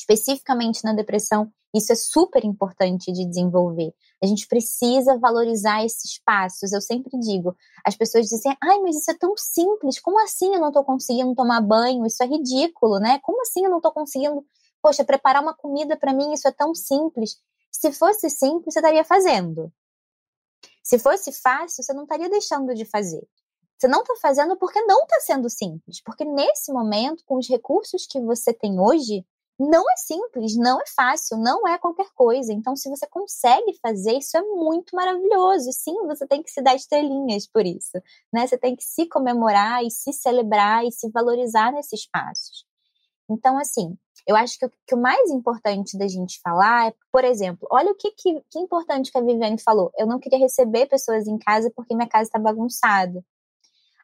[0.00, 1.52] especificamente na depressão.
[1.74, 3.94] Isso é super importante de desenvolver.
[4.22, 6.72] A gente precisa valorizar esses passos.
[6.72, 10.60] Eu sempre digo, as pessoas dizem, ai, mas isso é tão simples, como assim eu
[10.60, 12.04] não estou conseguindo tomar banho?
[12.06, 13.20] Isso é ridículo, né?
[13.22, 14.44] Como assim eu não estou conseguindo,
[14.82, 16.32] poxa, preparar uma comida para mim?
[16.32, 17.36] Isso é tão simples.
[17.70, 19.72] Se fosse simples, você estaria fazendo.
[20.82, 23.22] Se fosse fácil, você não estaria deixando de fazer.
[23.78, 26.02] Você não está fazendo porque não está sendo simples.
[26.02, 29.24] Porque nesse momento, com os recursos que você tem hoje,
[29.60, 32.50] não é simples, não é fácil, não é qualquer coisa.
[32.50, 35.70] Então, se você consegue fazer, isso é muito maravilhoso.
[35.72, 38.00] Sim, você tem que se dar estrelinhas por isso,
[38.32, 38.46] né?
[38.46, 42.64] Você tem que se comemorar e se celebrar e se valorizar nesses passos.
[43.28, 47.22] Então, assim, eu acho que o, que o mais importante da gente falar é, por
[47.22, 49.92] exemplo, olha o que, que, que importante que a Viviane falou.
[49.98, 53.22] Eu não queria receber pessoas em casa porque minha casa está bagunçada.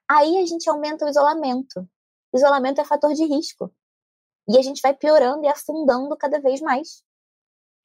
[0.07, 1.89] Aí a gente aumenta o isolamento.
[2.35, 3.73] Isolamento é fator de risco.
[4.49, 7.03] E a gente vai piorando e afundando cada vez mais.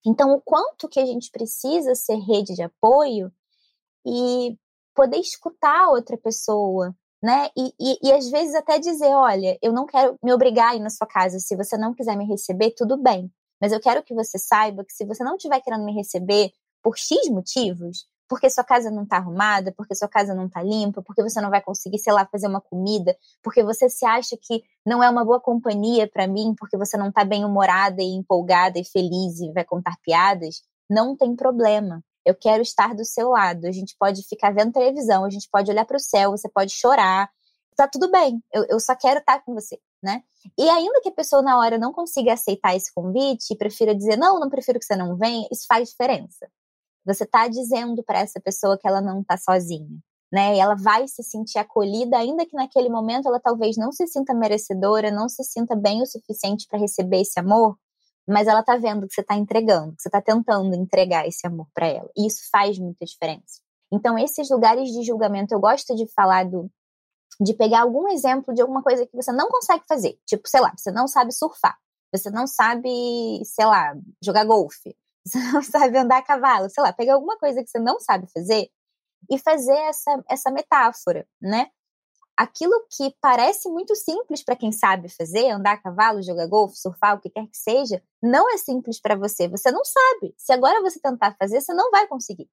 [0.06, 3.32] Então, o quanto que a gente precisa ser rede de apoio
[4.06, 4.58] e
[4.96, 7.50] poder escutar outra pessoa, né?
[7.56, 10.80] E, e, e, às vezes até dizer, olha, eu não quero me obrigar a ir
[10.80, 11.40] na sua casa.
[11.40, 13.32] Se você não quiser me receber, tudo bem.
[13.60, 16.98] Mas eu quero que você saiba que se você não estiver querendo me receber por
[16.98, 21.22] X motivos, porque sua casa não está arrumada, porque sua casa não está limpa, porque
[21.22, 23.14] você não vai conseguir, sei lá, fazer uma comida,
[23.44, 27.10] porque você se acha que não é uma boa companhia para mim, porque você não
[27.10, 32.02] está bem humorada e empolgada e feliz e vai contar piadas, não tem problema.
[32.26, 33.68] Eu quero estar do seu lado.
[33.68, 36.72] A gente pode ficar vendo televisão, a gente pode olhar para o céu, você pode
[36.72, 37.30] chorar.
[37.76, 38.42] Tá tudo bem.
[38.54, 40.24] Eu, eu só quero estar com você, né?
[40.58, 44.16] E ainda que a pessoa na hora não consiga aceitar esse convite e prefira dizer
[44.16, 46.48] não, não prefiro que você não venha, isso faz diferença.
[47.06, 49.90] Você está dizendo para essa pessoa que ela não está sozinha,
[50.32, 50.56] né?
[50.56, 54.34] E ela vai se sentir acolhida, ainda que naquele momento ela talvez não se sinta
[54.34, 57.78] merecedora, não se sinta bem o suficiente para receber esse amor,
[58.28, 61.68] mas ela está vendo que você está entregando, que você está tentando entregar esse amor
[61.74, 62.10] para ela.
[62.16, 63.60] E isso faz muita diferença.
[63.92, 66.72] Então, esses lugares de julgamento, eu gosto de falar do
[67.40, 70.20] de pegar algum exemplo de alguma coisa que você não consegue fazer.
[70.28, 71.76] Tipo, sei lá, você não sabe surfar,
[72.14, 72.90] você não sabe,
[73.44, 77.64] sei lá, jogar golfe, você não sabe andar a cavalo, sei lá, pegar alguma coisa
[77.64, 78.70] que você não sabe fazer
[79.30, 81.68] e fazer essa, essa metáfora, né?
[82.36, 87.16] Aquilo que parece muito simples para quem sabe fazer, andar a cavalo, jogar golfe, surfar,
[87.16, 89.48] o que quer que seja, não é simples para você.
[89.48, 90.34] Você não sabe.
[90.38, 92.50] Se agora você tentar fazer, você não vai conseguir.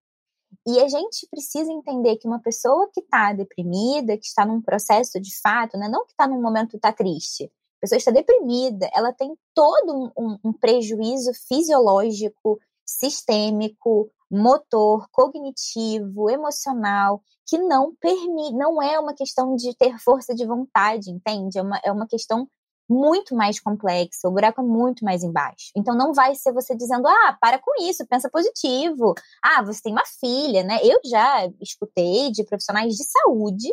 [0.66, 5.20] E a gente precisa entender que uma pessoa que está deprimida, que está num processo
[5.20, 9.12] de fato, né, não que está num momento está triste, a pessoa está deprimida, ela
[9.12, 18.98] tem todo um, um prejuízo fisiológico, sistêmico, motor, cognitivo, emocional, que não permite, não é
[18.98, 21.58] uma questão de ter força de vontade, entende?
[21.58, 22.48] É uma, é uma questão
[22.90, 25.70] muito mais complexa, o buraco é muito mais embaixo.
[25.76, 29.14] Então não vai ser você dizendo, ah, para com isso, pensa positivo.
[29.42, 30.78] Ah, você tem uma filha, né?
[30.82, 33.68] Eu já escutei de profissionais de saúde.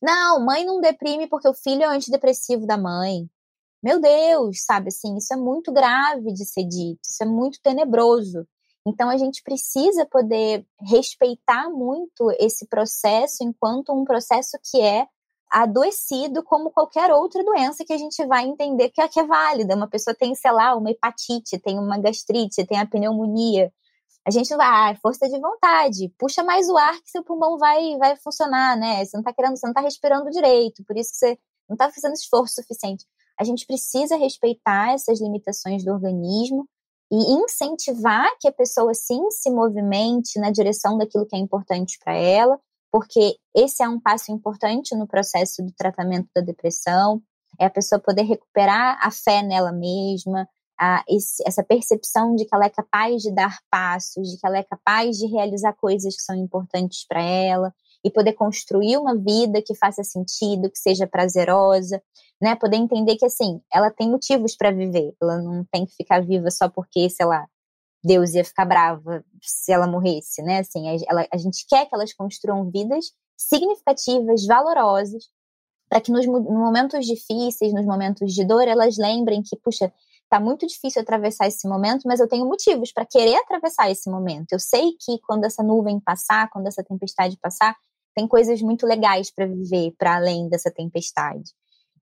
[0.00, 3.28] Não, mãe não deprime porque o filho é antidepressivo da mãe
[3.82, 8.46] meu Deus, sabe assim, isso é muito grave de ser dito, isso é muito tenebroso.
[8.86, 15.06] Então a gente precisa poder respeitar muito esse processo enquanto um processo que é
[15.50, 19.74] adoecido como qualquer outra doença que a gente vai entender que é, que é válida.
[19.74, 23.72] Uma pessoa tem, sei lá, uma hepatite, tem uma gastrite, tem a pneumonia.
[24.26, 27.96] A gente vai, ah, força de vontade, puxa mais o ar que seu pulmão vai,
[27.98, 29.04] vai funcionar, né?
[29.04, 31.38] Você não tá querendo, você não tá respirando direito, por isso que você
[31.68, 33.04] não tá fazendo esforço suficiente
[33.40, 36.68] a gente precisa respeitar essas limitações do organismo
[37.10, 42.14] e incentivar que a pessoa sim se movimente na direção daquilo que é importante para
[42.14, 42.60] ela,
[42.92, 47.22] porque esse é um passo importante no processo do tratamento da depressão,
[47.58, 50.46] é a pessoa poder recuperar a fé nela mesma,
[50.78, 54.58] a, esse, essa percepção de que ela é capaz de dar passos, de que ela
[54.58, 59.62] é capaz de realizar coisas que são importantes para ela e poder construir uma vida
[59.62, 62.02] que faça sentido, que seja prazerosa,
[62.40, 62.56] né?
[62.56, 66.50] Poder entender que assim, ela tem motivos para viver, ela não tem que ficar viva
[66.50, 67.46] só porque, sei lá,
[68.02, 70.60] Deus ia ficar brava se ela morresse, né?
[70.60, 75.24] Assim, a, ela, a gente quer que elas construam vidas significativas, valorosas,
[75.88, 79.92] para que nos, nos momentos difíceis, nos momentos de dor, elas lembrem que, puxa,
[80.30, 84.52] tá muito difícil atravessar esse momento, mas eu tenho motivos para querer atravessar esse momento.
[84.52, 87.76] Eu sei que quando essa nuvem passar, quando essa tempestade passar,
[88.14, 91.52] tem coisas muito legais para viver para além dessa tempestade.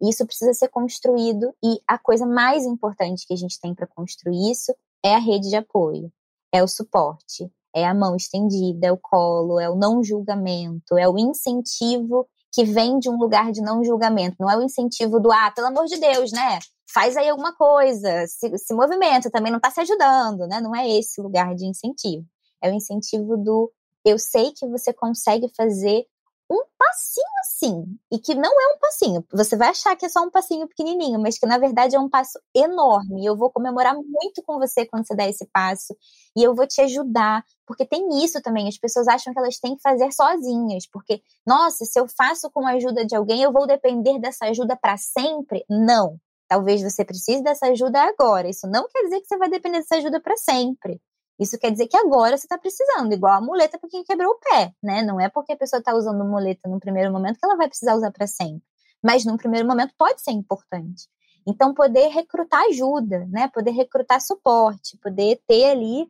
[0.01, 3.87] E isso precisa ser construído e a coisa mais importante que a gente tem para
[3.87, 4.73] construir isso
[5.05, 6.13] é a rede de apoio,
[6.53, 11.09] é o suporte, é a mão estendida, é o colo, é o não julgamento, é
[11.09, 15.31] o incentivo que vem de um lugar de não julgamento, não é o incentivo do
[15.31, 16.59] ah, pelo amor de Deus, né?
[16.91, 20.61] Faz aí alguma coisa, se, se movimenta, também não está se ajudando, né?
[20.61, 22.25] Não é esse lugar de incentivo.
[22.63, 23.71] É o incentivo do
[24.05, 26.07] eu sei que você consegue fazer
[26.51, 29.25] um passinho assim, e que não é um passinho.
[29.33, 32.09] Você vai achar que é só um passinho pequenininho, mas que na verdade é um
[32.09, 33.23] passo enorme.
[33.23, 35.95] E eu vou comemorar muito com você quando você der esse passo,
[36.37, 38.67] e eu vou te ajudar, porque tem isso também.
[38.67, 42.67] As pessoas acham que elas têm que fazer sozinhas, porque, nossa, se eu faço com
[42.67, 45.65] a ajuda de alguém, eu vou depender dessa ajuda para sempre?
[45.69, 46.17] Não.
[46.49, 48.49] Talvez você precise dessa ajuda agora.
[48.49, 50.99] Isso não quer dizer que você vai depender dessa ajuda para sempre.
[51.39, 54.39] Isso quer dizer que agora você está precisando, igual a muleta para quem quebrou o
[54.39, 55.03] pé, né?
[55.03, 57.95] Não é porque a pessoa está usando muleta no primeiro momento que ela vai precisar
[57.95, 58.63] usar para sempre.
[59.03, 61.09] Mas no primeiro momento pode ser importante.
[61.47, 63.49] Então, poder recrutar ajuda, né?
[63.55, 66.09] Poder recrutar suporte, poder ter ali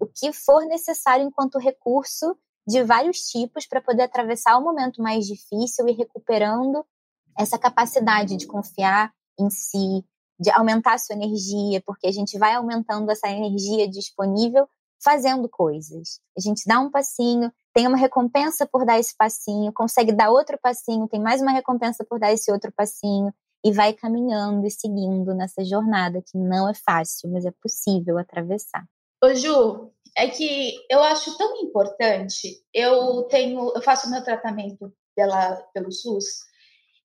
[0.00, 2.34] o que for necessário enquanto recurso
[2.66, 6.84] de vários tipos para poder atravessar o momento mais difícil e recuperando
[7.38, 10.04] essa capacidade de confiar em si,
[10.40, 14.66] de aumentar a sua energia, porque a gente vai aumentando essa energia disponível
[15.02, 16.20] fazendo coisas.
[16.36, 20.58] A gente dá um passinho, tem uma recompensa por dar esse passinho, consegue dar outro
[20.60, 23.32] passinho, tem mais uma recompensa por dar esse outro passinho,
[23.64, 28.84] e vai caminhando e seguindo nessa jornada que não é fácil, mas é possível atravessar.
[29.22, 32.62] Ô Ju, é que eu acho tão importante.
[32.72, 36.49] Eu tenho, eu faço meu tratamento pela, pelo SUS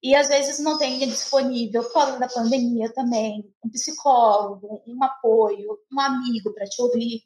[0.05, 5.99] e às vezes não tem disponível, causa da pandemia também, um psicólogo, um apoio, um
[5.99, 7.23] amigo para te ouvir.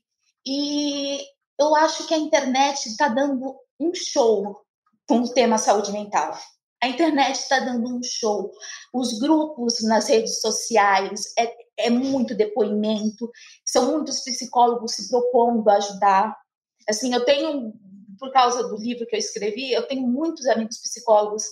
[0.48, 1.20] E
[1.60, 4.62] eu acho que a internet está dando um show
[5.06, 6.32] com o tema saúde mental.
[6.82, 8.50] A internet está dando um show.
[8.94, 13.30] Os grupos nas redes sociais é, é muito depoimento.
[13.66, 16.34] São muitos psicólogos se propondo a ajudar.
[16.88, 17.74] Assim, eu tenho
[18.20, 21.44] por causa do livro que eu escrevi, eu tenho muitos amigos psicólogos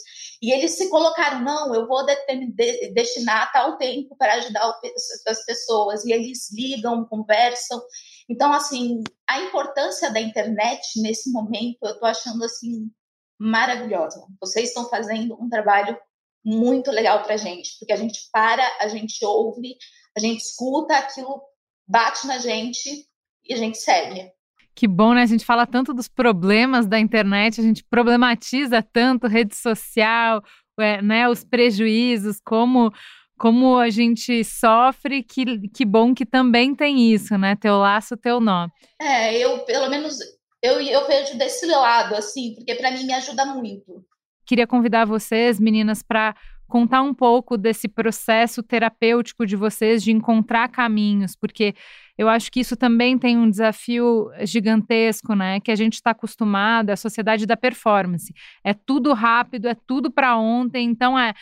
[0.42, 2.16] e eles se colocaram, não, eu vou de,
[2.52, 4.80] de, destinar tal tempo para ajudar
[5.28, 7.82] as pessoas, e eles ligam, conversam.
[8.30, 12.92] Então, assim, a importância da internet nesse momento, eu estou achando, assim,
[13.40, 14.24] maravilhosa.
[14.40, 15.98] Vocês estão fazendo um trabalho
[16.46, 19.76] muito legal para a gente, porque a gente para, a gente ouve,
[20.16, 21.42] a gente escuta, aquilo
[21.88, 23.08] bate na gente
[23.44, 24.32] e a gente segue.
[24.78, 25.24] Que bom, né?
[25.24, 30.44] A gente fala tanto dos problemas da internet, a gente problematiza tanto rede social,
[30.80, 31.28] é, né?
[31.28, 32.94] Os prejuízos, como
[33.40, 37.56] como a gente sofre, que, que bom que também tem isso, né?
[37.56, 38.68] Teu laço, teu nó.
[39.02, 40.20] É, eu, pelo menos,
[40.62, 44.06] eu, eu vejo desse lado, assim, porque para mim me ajuda muito.
[44.46, 46.36] Queria convidar vocês, meninas, para
[46.68, 51.74] contar um pouco desse processo terapêutico de vocês de encontrar caminhos, porque
[52.18, 55.60] eu acho que isso também tem um desafio gigantesco, né?
[55.60, 58.34] Que a gente está acostumado, é a sociedade da performance.
[58.64, 60.90] É tudo rápido, é tudo para ontem.
[60.90, 61.34] Então, é.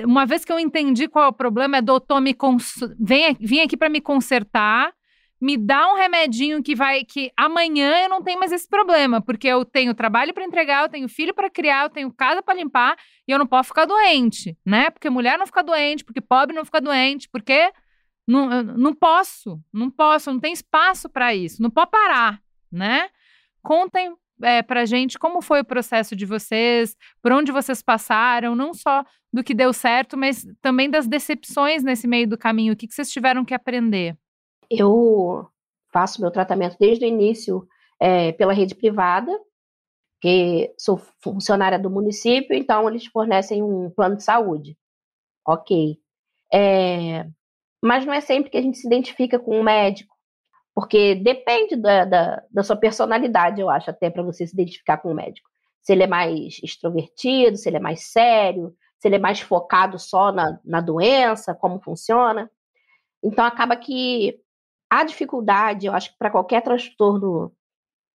[0.00, 2.74] Uma vez que eu entendi qual é o problema, é doutor, me cons...
[2.98, 4.92] vem, vem aqui para me consertar,
[5.42, 9.48] me dá um remedinho que vai que amanhã eu não tenho mais esse problema, porque
[9.48, 12.96] eu tenho trabalho para entregar, eu tenho filho para criar, eu tenho casa para limpar
[13.26, 14.88] e eu não posso ficar doente, né?
[14.90, 17.72] Porque mulher não fica doente, porque pobre não fica doente, porque
[18.24, 23.08] não, não posso, não posso, não tem espaço para isso, não pode parar, né?
[23.64, 28.72] Contem é, para gente como foi o processo de vocês, por onde vocês passaram, não
[28.72, 32.86] só do que deu certo, mas também das decepções nesse meio do caminho, o que,
[32.86, 34.16] que vocês tiveram que aprender.
[34.78, 35.46] Eu
[35.92, 37.66] faço meu tratamento desde o início
[38.00, 39.30] é, pela rede privada,
[40.20, 44.76] que sou funcionária do município, então eles fornecem um plano de saúde.
[45.46, 45.98] Ok.
[46.52, 47.26] É,
[47.82, 50.14] mas não é sempre que a gente se identifica com um médico,
[50.74, 55.10] porque depende da, da, da sua personalidade, eu acho, até para você se identificar com
[55.10, 55.50] um médico.
[55.82, 59.98] Se ele é mais extrovertido, se ele é mais sério, se ele é mais focado
[59.98, 62.48] só na, na doença, como funciona.
[63.20, 64.40] Então, acaba que
[64.92, 67.50] a dificuldade, eu acho que para qualquer transtorno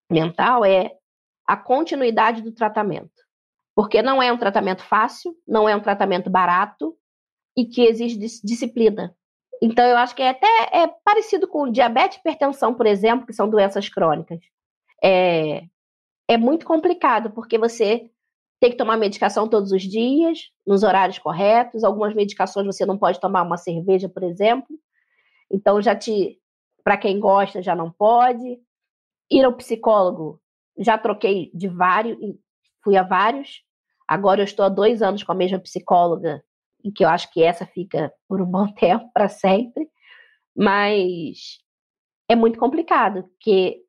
[0.08, 0.92] mental, é
[1.44, 3.10] a continuidade do tratamento.
[3.74, 6.96] Porque não é um tratamento fácil, não é um tratamento barato
[7.56, 9.12] e que exige disciplina.
[9.60, 13.32] Então, eu acho que é até é parecido com diabetes e hipertensão, por exemplo, que
[13.32, 14.38] são doenças crônicas.
[15.02, 15.64] É,
[16.28, 18.08] é muito complicado, porque você
[18.60, 21.82] tem que tomar medicação todos os dias, nos horários corretos.
[21.82, 24.78] Algumas medicações você não pode tomar uma cerveja, por exemplo.
[25.50, 26.38] Então já te,
[26.88, 28.58] para quem gosta, já não pode.
[29.30, 30.40] Ir ao psicólogo,
[30.78, 32.16] já troquei de vários,
[32.82, 33.62] fui a vários.
[34.08, 36.42] Agora eu estou há dois anos com a mesma psicóloga,
[36.82, 39.86] e que eu acho que essa fica por um bom tempo, para sempre.
[40.56, 41.58] Mas
[42.26, 43.82] é muito complicado, porque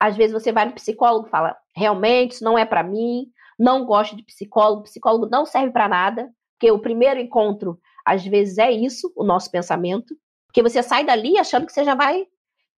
[0.00, 3.26] às vezes você vai no psicólogo e fala: realmente, isso não é para mim,
[3.58, 8.56] não gosto de psicólogo, psicólogo não serve para nada, porque o primeiro encontro, às vezes,
[8.56, 12.26] é isso, o nosso pensamento, porque você sai dali achando que você já vai,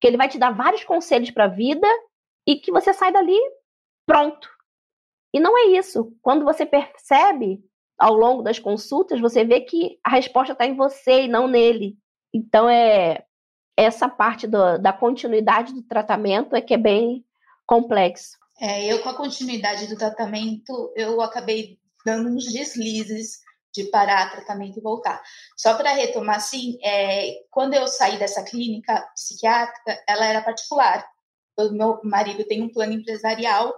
[0.00, 1.86] que ele vai te dar vários conselhos para a vida
[2.46, 3.38] e que você sai dali
[4.06, 4.48] pronto.
[5.32, 6.12] E não é isso.
[6.22, 7.60] Quando você percebe
[7.98, 11.98] ao longo das consultas, você vê que a resposta está em você e não nele.
[12.32, 13.24] Então é
[13.76, 17.24] essa parte do, da continuidade do tratamento é que é bem
[17.66, 18.36] complexo.
[18.60, 23.40] É, eu com a continuidade do tratamento, eu acabei dando uns deslizes
[23.78, 25.22] de parar tratamento e voltar.
[25.56, 31.06] Só para retomar, assim, é, quando eu saí dessa clínica psiquiátrica, ela era particular.
[31.56, 33.72] O meu marido tem um plano empresarial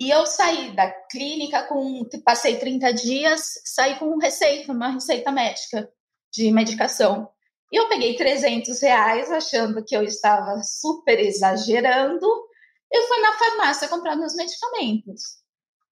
[0.00, 5.90] e eu saí da clínica com, passei 30 dias, saí com receita, uma receita médica
[6.32, 7.28] de medicação.
[7.72, 12.26] E eu peguei 300 reais, achando que eu estava super exagerando.
[12.90, 15.38] Eu fui na farmácia comprar meus medicamentos.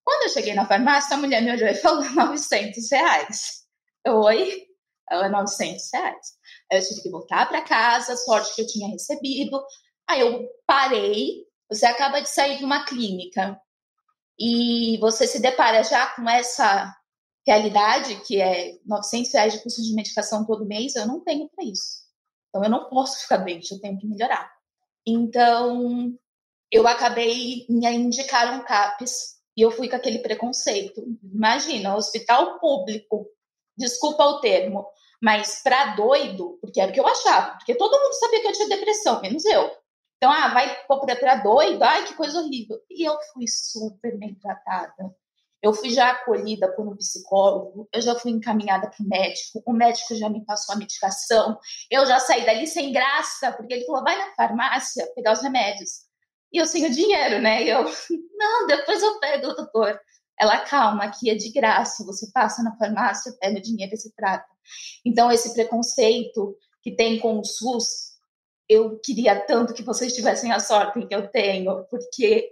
[0.07, 3.65] Quando eu cheguei na farmácia, a mulher me olhou e falou 900 reais.
[4.05, 4.63] Eu, oi?
[5.11, 6.27] Ela, 900 reais.
[6.71, 9.61] Aí eu tive que voltar para casa, sorte que eu tinha recebido.
[10.09, 11.45] Aí eu parei.
[11.69, 13.61] Você acaba de sair de uma clínica
[14.39, 16.95] e você se depara já com essa
[17.45, 21.65] realidade, que é 900 reais de custo de medicação todo mês, eu não tenho para
[21.65, 22.07] isso.
[22.49, 24.53] Então, eu não posso ficar doente, eu tenho que melhorar.
[25.05, 26.17] Então,
[26.71, 31.03] eu acabei, me indicaram CAPES e eu fui com aquele preconceito.
[31.23, 33.27] Imagina, hospital público,
[33.77, 34.87] desculpa o termo,
[35.21, 38.53] mas para doido, porque era o que eu achava, porque todo mundo sabia que eu
[38.53, 39.71] tinha depressão, menos eu.
[40.17, 42.79] Então, ah, vai para doido, ai, que coisa horrível.
[42.91, 45.15] E eu fui super bem tratada.
[45.63, 49.73] Eu fui já acolhida por um psicólogo, eu já fui encaminhada para o médico, o
[49.73, 51.59] médico já me passou a medicação,
[51.91, 56.06] eu já saí dali sem graça, porque ele falou, vai na farmácia pegar os remédios.
[56.57, 57.65] E eu sem o dinheiro, né?
[57.65, 57.85] E eu,
[58.35, 60.01] não, depois eu pego, doutor.
[60.41, 64.11] Ela, calma, aqui é de graça, você passa na farmácia, pega o dinheiro e se
[64.15, 64.47] trata.
[65.05, 68.17] Então, esse preconceito que tem com o SUS,
[68.67, 72.49] eu queria tanto que vocês tivessem a sorte que eu tenho, porque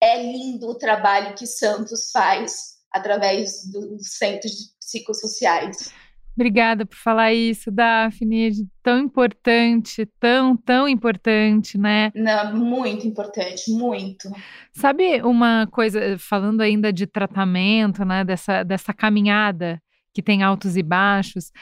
[0.00, 5.92] é lindo o trabalho que Santos faz através dos centros psicossociais.
[6.34, 8.50] Obrigada por falar isso, Daphne.
[8.82, 12.10] Tão importante, tão, tão importante, né?
[12.14, 14.30] Não, muito importante, muito.
[14.72, 18.24] Sabe uma coisa, falando ainda de tratamento, né?
[18.24, 19.80] Dessa, dessa caminhada
[20.14, 21.52] que tem altos e baixos.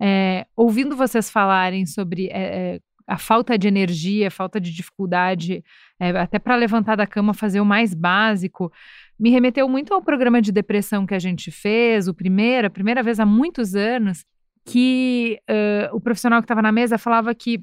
[0.00, 5.64] É, ouvindo vocês falarem sobre é, é a falta de energia, a falta de dificuldade,
[5.98, 8.72] é, até para levantar da cama, fazer o mais básico,
[9.20, 13.02] me remeteu muito ao programa de depressão que a gente fez, o primeiro, a primeira
[13.02, 14.24] vez há muitos anos,
[14.64, 17.62] que uh, o profissional que estava na mesa falava que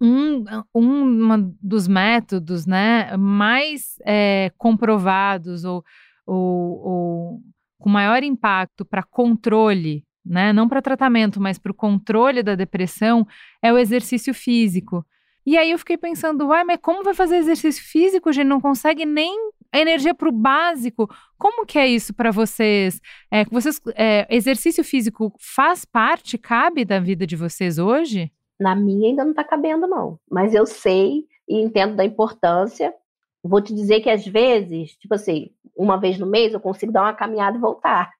[0.00, 0.44] um,
[0.74, 5.84] um dos métodos né, mais é, comprovados ou,
[6.26, 7.42] ou, ou
[7.78, 10.52] com maior impacto para controle né?
[10.52, 13.26] Não para tratamento, mas para o controle da depressão,
[13.62, 15.04] é o exercício físico.
[15.46, 18.46] E aí eu fiquei pensando, uai, mas como vai fazer exercício físico, gente?
[18.46, 19.34] Não consegue nem
[19.72, 21.08] energia para o básico.
[21.36, 23.00] Como que é isso para vocês?
[23.30, 28.32] É, vocês é, exercício físico faz parte, cabe da vida de vocês hoje?
[28.58, 30.18] Na minha ainda não está cabendo, não.
[30.30, 32.94] Mas eu sei e entendo da importância.
[33.42, 37.02] Vou te dizer que às vezes, tipo assim, uma vez no mês eu consigo dar
[37.02, 38.10] uma caminhada e voltar.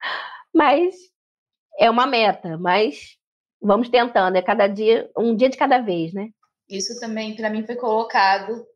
[0.54, 0.94] Mas
[1.78, 3.16] é uma meta, mas
[3.62, 6.30] vamos tentando, é cada dia, um dia de cada vez, né?
[6.68, 8.66] Isso também para mim foi colocado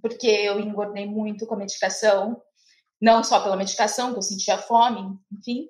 [0.00, 2.40] porque eu engordei muito com a medicação,
[3.00, 5.68] não só pela medicação, que eu sentia fome, enfim.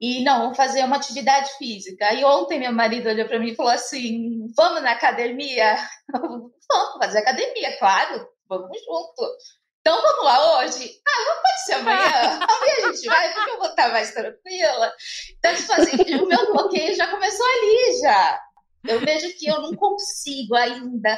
[0.00, 2.12] E não, vou fazer uma atividade física.
[2.12, 5.76] E ontem meu marido olhou para mim e falou assim: "Vamos na academia?"
[6.12, 6.52] Vamos
[6.98, 8.28] fazer academia, claro.
[8.48, 9.36] Vamos junto.
[9.80, 11.00] Então vamos lá hoje?
[11.06, 12.40] Ah, não pode ser amanhã.
[12.42, 14.92] Amanhã a gente vai, porque eu vou estar mais tranquila.
[15.38, 18.42] Então, tipo assim, o meu bloqueio já começou ali já.
[18.88, 21.16] Eu vejo que eu não consigo ainda,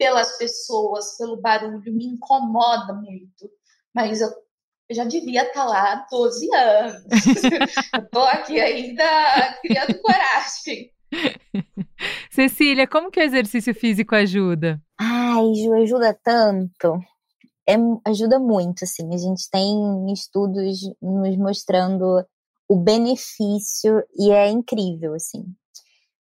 [0.00, 3.50] pelas pessoas, pelo barulho, me incomoda muito.
[3.94, 4.30] Mas eu,
[4.88, 7.04] eu já devia estar lá há 12 anos.
[8.02, 9.04] Estou aqui ainda
[9.60, 10.90] criando coragem.
[12.32, 14.80] Cecília, como que o exercício físico ajuda?
[14.98, 16.98] Ai, Ju, ajuda tanto
[17.68, 17.74] é,
[18.08, 19.14] ajuda muito, assim.
[19.14, 22.24] A gente tem estudos nos mostrando
[22.66, 25.44] o benefício e é incrível, assim.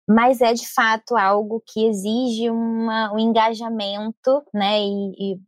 [0.07, 4.79] Mas é de fato algo que exige uma, um engajamento, né?
[4.79, 5.39] E, e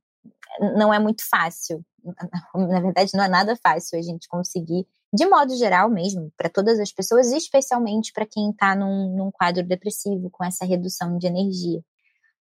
[0.76, 1.84] não é muito fácil.
[2.54, 6.80] Na verdade, não é nada fácil a gente conseguir, de modo geral mesmo, para todas
[6.80, 11.82] as pessoas, especialmente para quem está num, num quadro depressivo com essa redução de energia.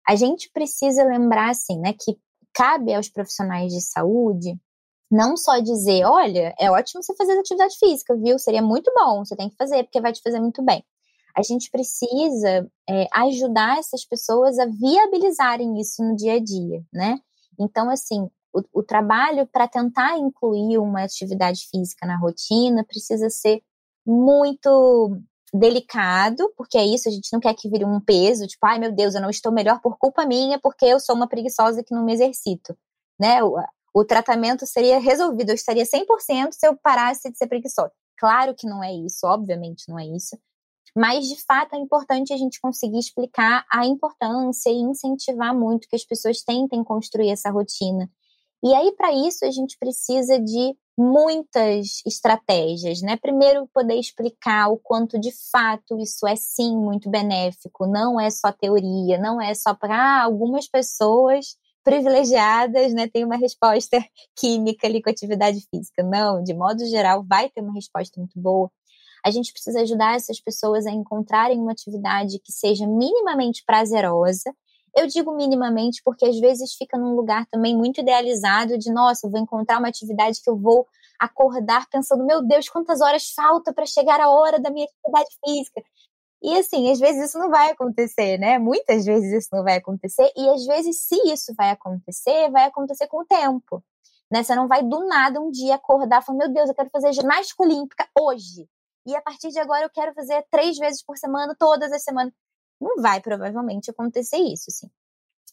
[0.08, 2.18] A gente precisa lembrar, assim, né, que
[2.54, 4.56] cabe aos profissionais de saúde
[5.10, 8.40] não só dizer, olha, é ótimo você fazer atividade física, viu?
[8.40, 10.84] Seria muito bom, você tem que fazer, porque vai te fazer muito bem.
[11.36, 17.20] A gente precisa é, ajudar essas pessoas a viabilizarem isso no dia a dia, né?
[17.60, 23.62] Então, assim, o, o trabalho para tentar incluir uma atividade física na rotina precisa ser
[24.06, 25.18] muito
[25.54, 28.92] delicado, porque é isso, a gente não quer que vire um peso, tipo, ai meu
[28.92, 32.04] Deus, eu não estou melhor por culpa minha, porque eu sou uma preguiçosa que não
[32.04, 32.76] me exercito,
[33.20, 33.44] né?
[33.44, 33.56] O,
[33.94, 37.92] o tratamento seria resolvido, eu estaria 100% se eu parasse de ser preguiçosa.
[38.18, 40.36] Claro que não é isso, obviamente não é isso,
[40.96, 45.96] mas de fato é importante a gente conseguir explicar a importância e incentivar muito que
[45.96, 48.10] as pessoas tentem construir essa rotina.
[48.64, 53.18] E aí, para isso, a gente precisa de muitas estratégias, né?
[53.18, 58.52] Primeiro, poder explicar o quanto de fato isso é sim muito benéfico, não é só
[58.52, 63.98] teoria, não é só para ah, algumas pessoas privilegiadas, né, tem uma resposta
[64.38, 66.02] química ali com atividade física.
[66.02, 68.72] Não, de modo geral, vai ter uma resposta muito boa.
[69.26, 74.54] A gente precisa ajudar essas pessoas a encontrarem uma atividade que seja minimamente prazerosa.
[74.96, 79.32] Eu digo minimamente porque às vezes fica num lugar também muito idealizado de, nossa, eu
[79.32, 80.86] vou encontrar uma atividade que eu vou
[81.20, 85.82] acordar pensando, meu Deus, quantas horas falta para chegar a hora da minha atividade física.
[86.42, 88.60] E assim, às vezes isso não vai acontecer, né?
[88.60, 93.08] Muitas vezes isso não vai acontecer, e às vezes, se isso vai acontecer, vai acontecer
[93.08, 93.82] com o tempo.
[94.30, 94.44] Né?
[94.44, 97.14] Você não vai do nada um dia acordar e falar, meu Deus, eu quero fazer
[97.14, 98.68] ginástica olímpica hoje.
[99.06, 102.34] E a partir de agora eu quero fazer três vezes por semana, todas as semanas.
[102.80, 104.90] Não vai provavelmente acontecer isso, sim.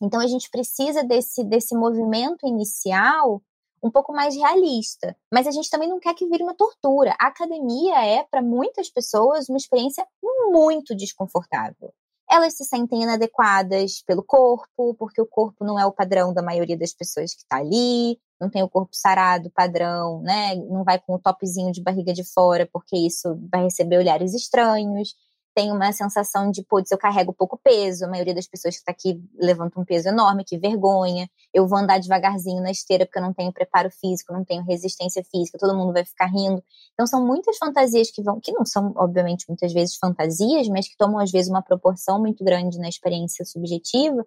[0.01, 3.43] Então a gente precisa desse, desse movimento inicial
[3.83, 5.17] um pouco mais realista.
[5.33, 7.15] Mas a gente também não quer que vire uma tortura.
[7.19, 10.07] A academia é, para muitas pessoas, uma experiência
[10.51, 11.93] muito desconfortável.
[12.31, 16.79] Elas se sentem inadequadas pelo corpo, porque o corpo não é o padrão da maioria
[16.79, 20.55] das pessoas que está ali, não tem o corpo sarado padrão, né?
[20.57, 25.15] Não vai com o topzinho de barriga de fora, porque isso vai receber olhares estranhos
[25.55, 28.93] tem uma sensação de, putz, eu carrego pouco peso, a maioria das pessoas que está
[28.93, 33.23] aqui levanta um peso enorme, que vergonha, eu vou andar devagarzinho na esteira porque eu
[33.23, 36.63] não tenho preparo físico, não tenho resistência física, todo mundo vai ficar rindo.
[36.95, 40.97] Então são muitas fantasias que vão, que não são, obviamente, muitas vezes fantasias, mas que
[40.97, 44.25] tomam às vezes uma proporção muito grande na experiência subjetiva,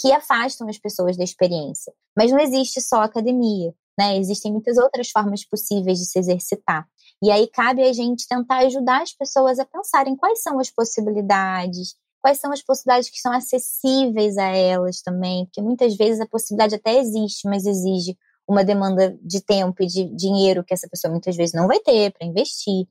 [0.00, 1.92] que afastam as pessoas da experiência.
[2.16, 4.16] Mas não existe só academia, né?
[4.16, 6.88] Existem muitas outras formas possíveis de se exercitar.
[7.22, 11.94] E aí cabe a gente tentar ajudar as pessoas a pensarem quais são as possibilidades,
[12.22, 16.76] quais são as possibilidades que são acessíveis a elas também, porque muitas vezes a possibilidade
[16.76, 18.16] até existe, mas exige
[18.48, 22.10] uma demanda de tempo e de dinheiro que essa pessoa muitas vezes não vai ter
[22.12, 22.88] para investir.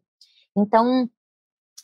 [0.56, 1.10] Então,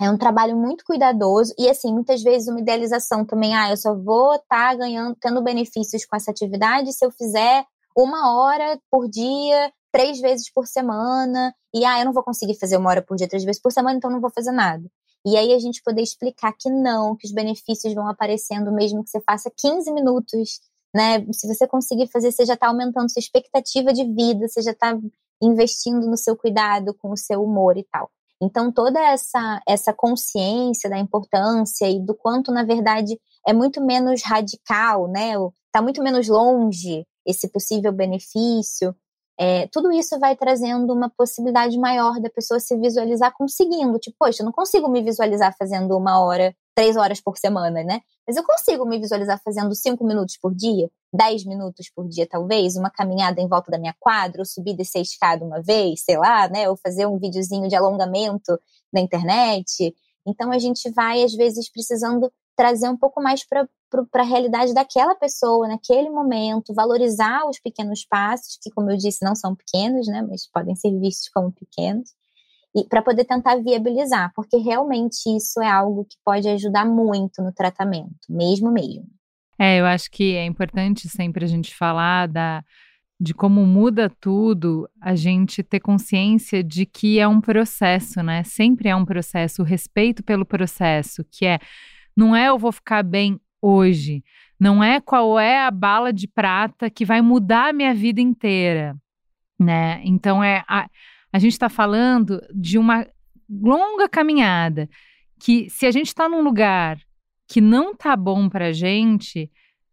[0.02, 3.96] é um trabalho muito cuidadoso e assim, muitas vezes uma idealização também, ah, eu só
[3.96, 7.66] vou estar tá ganhando, tendo benefícios com essa atividade se eu fizer
[7.96, 12.76] uma hora por dia três vezes por semana, e ah, eu não vou conseguir fazer
[12.76, 14.84] uma hora por dia, três vezes por semana, então não vou fazer nada.
[15.26, 19.10] E aí a gente poder explicar que não, que os benefícios vão aparecendo mesmo que
[19.10, 20.60] você faça 15 minutos,
[20.94, 21.26] né?
[21.32, 24.98] Se você conseguir fazer, você já está aumentando sua expectativa de vida, você já está
[25.42, 28.12] investindo no seu cuidado com o seu humor e tal.
[28.42, 34.22] Então toda essa essa consciência da importância e do quanto na verdade é muito menos
[34.24, 35.34] radical, né?
[35.68, 38.96] Está muito menos longe esse possível benefício.
[39.38, 44.00] É, tudo isso vai trazendo uma possibilidade maior da pessoa se visualizar conseguindo.
[44.00, 48.02] Tipo, poxa, eu não consigo me visualizar fazendo uma hora, três horas por semana, né?
[48.28, 52.76] Mas eu consigo me visualizar fazendo cinco minutos por dia, dez minutos por dia, talvez,
[52.76, 56.18] uma caminhada em volta da minha quadra, ou subir e descer escada uma vez, sei
[56.18, 56.70] lá, né?
[56.70, 58.60] Ou fazer um videozinho de alongamento
[58.92, 59.96] na internet.
[60.28, 63.68] Então a gente vai, às vezes, precisando trazer um pouco mais para
[64.14, 69.36] a realidade daquela pessoa, naquele momento, valorizar os pequenos passos, que, como eu disse, não
[69.36, 72.14] são pequenos, né, mas podem ser vistos como pequenos,
[72.76, 77.54] e para poder tentar viabilizar, porque realmente isso é algo que pode ajudar muito no
[77.54, 79.08] tratamento, mesmo mesmo.
[79.58, 82.62] É, eu acho que é importante sempre a gente falar da,
[83.18, 88.44] de como muda tudo, a gente ter consciência de que é um processo, né?
[88.44, 91.60] Sempre é um processo, o respeito pelo processo, que é
[92.16, 94.24] não é eu vou ficar bem hoje.
[94.60, 98.96] Não é qual é a bala de prata que vai mudar a minha vida inteira,
[99.60, 100.02] né?
[100.04, 100.88] Então é a,
[101.36, 103.06] a gente está falando de uma
[103.50, 104.88] longa caminhada
[105.38, 106.98] que se a gente está num lugar
[107.46, 109.52] que não tá bom para gente,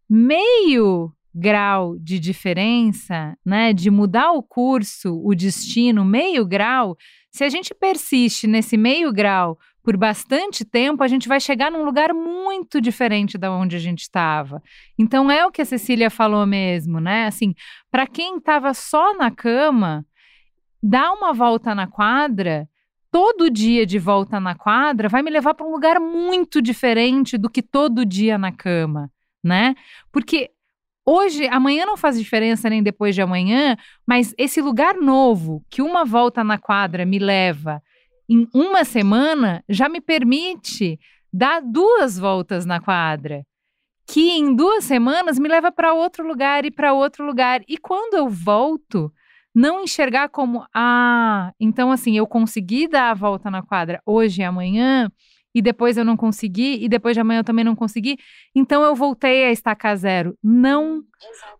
[0.09, 6.95] meio grau de diferença, né, de mudar o curso, o destino, meio grau,
[7.29, 11.83] se a gente persiste nesse meio grau por bastante tempo, a gente vai chegar num
[11.83, 14.63] lugar muito diferente da onde a gente estava.
[14.97, 17.25] Então é o que a Cecília falou mesmo, né?
[17.27, 17.53] Assim,
[17.91, 20.05] para quem estava só na cama,
[20.83, 22.67] dar uma volta na quadra,
[23.09, 27.49] todo dia de volta na quadra vai me levar para um lugar muito diferente do
[27.49, 29.09] que todo dia na cama,
[29.41, 29.75] né?
[30.11, 30.51] Porque
[31.05, 33.75] Hoje, amanhã não faz diferença nem depois de amanhã,
[34.07, 37.83] mas esse lugar novo que uma volta na quadra me leva
[38.29, 40.97] em uma semana já me permite
[41.31, 43.45] dar duas voltas na quadra,
[44.07, 47.61] que em duas semanas me leva para outro lugar e para outro lugar.
[47.67, 49.11] E quando eu volto,
[49.53, 54.43] não enxergar como, ah, então assim, eu consegui dar a volta na quadra hoje e
[54.43, 55.11] amanhã,
[55.55, 58.17] e depois eu não consegui, e depois de amanhã eu também não consegui,
[58.55, 60.35] então eu voltei a estacar zero.
[60.43, 61.03] Não,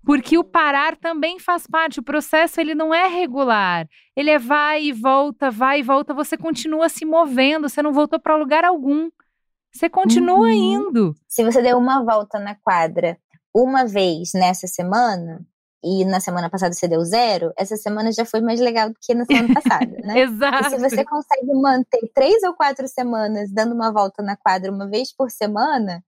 [0.03, 4.85] porque o parar também faz parte, o processo ele não é regular, ele é vai
[4.85, 9.09] e volta, vai e volta, você continua se movendo, você não voltou para lugar algum,
[9.71, 10.49] você continua uhum.
[10.49, 11.15] indo.
[11.27, 13.17] Se você deu uma volta na quadra
[13.53, 15.45] uma vez nessa semana,
[15.83, 19.13] e na semana passada você deu zero, essa semana já foi mais legal do que
[19.13, 20.21] na semana passada, né?
[20.21, 20.67] Exato.
[20.67, 24.89] E se você consegue manter três ou quatro semanas dando uma volta na quadra uma
[24.89, 26.03] vez por semana,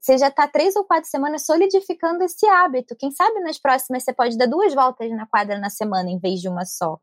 [0.00, 2.96] você já está três ou quatro semanas solidificando esse hábito.
[2.96, 6.40] Quem sabe nas próximas você pode dar duas voltas na quadra na semana em vez
[6.40, 6.98] de uma só.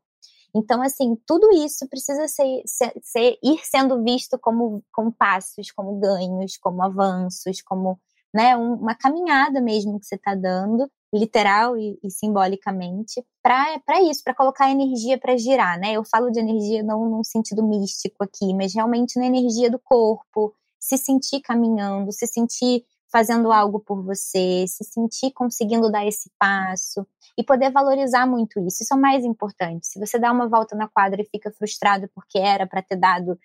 [0.54, 5.98] Então, assim, tudo isso precisa ser, ser, ser ir sendo visto como, como passos, como
[6.00, 8.00] ganhos, como avanços, como
[8.32, 14.22] né, um, uma caminhada mesmo que você está dando literal e, e simbolicamente, para isso,
[14.22, 15.92] para colocar energia para girar, né?
[15.92, 20.54] Eu falo de energia não num sentido místico aqui, mas realmente na energia do corpo,
[20.78, 27.06] se sentir caminhando, se sentir fazendo algo por você, se sentir conseguindo dar esse passo
[27.38, 28.82] e poder valorizar muito isso.
[28.82, 29.86] Isso é o mais importante.
[29.86, 33.38] Se você dá uma volta na quadra e fica frustrado porque era para ter dado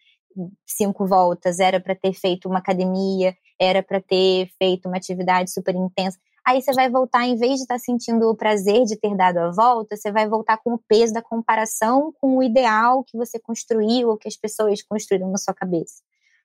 [0.66, 5.76] cinco voltas, era para ter feito uma academia, era para ter feito uma atividade super
[5.76, 9.16] intensa, Aí você vai voltar, em vez de estar tá sentindo o prazer de ter
[9.16, 13.18] dado a volta, você vai voltar com o peso da comparação com o ideal que
[13.18, 16.04] você construiu ou que as pessoas construíram na sua cabeça.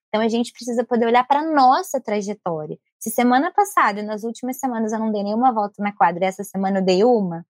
[0.09, 2.79] Então a gente precisa poder olhar para a nossa trajetória.
[2.99, 6.45] Se semana passada, nas últimas semanas, eu não dei nenhuma volta na quadra e essa
[6.45, 7.45] semana eu dei uma,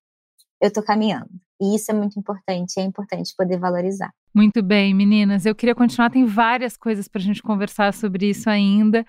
[0.61, 1.31] eu estou caminhando.
[1.61, 4.13] E isso é muito importante, é importante poder valorizar.
[4.35, 5.45] Muito bem, meninas.
[5.45, 9.05] Eu queria continuar, tem várias coisas para a gente conversar sobre isso ainda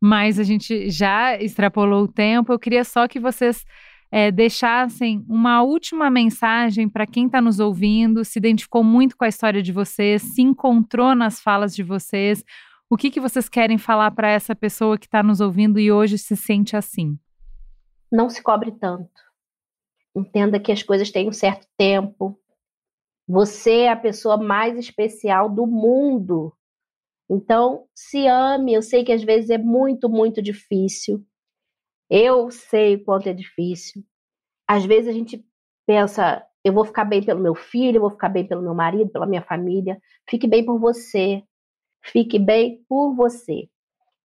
[0.00, 2.52] mas a gente já extrapolou o tempo.
[2.52, 3.64] Eu queria só que vocês
[4.10, 9.28] é, deixassem uma última mensagem para quem está nos ouvindo, se identificou muito com a
[9.28, 12.42] história de vocês, se encontrou nas falas de vocês.
[12.88, 16.16] O que, que vocês querem falar para essa pessoa que está nos ouvindo e hoje
[16.16, 17.18] se sente assim?
[18.10, 19.29] Não se cobre tanto.
[20.14, 22.38] Entenda que as coisas têm um certo tempo.
[23.28, 26.52] Você é a pessoa mais especial do mundo.
[27.30, 28.74] Então, se ame.
[28.74, 31.24] Eu sei que às vezes é muito, muito difícil.
[32.10, 34.02] Eu sei o quanto é difícil.
[34.66, 35.44] Às vezes a gente
[35.86, 39.10] pensa, eu vou ficar bem pelo meu filho, eu vou ficar bem pelo meu marido,
[39.10, 40.00] pela minha família.
[40.28, 41.42] Fique bem por você.
[42.02, 43.68] Fique bem por você.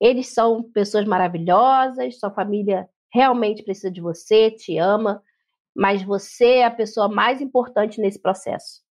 [0.01, 5.23] Eles são pessoas maravilhosas, sua família realmente precisa de você, te ama,
[5.75, 8.83] mas você é a pessoa mais importante nesse processo.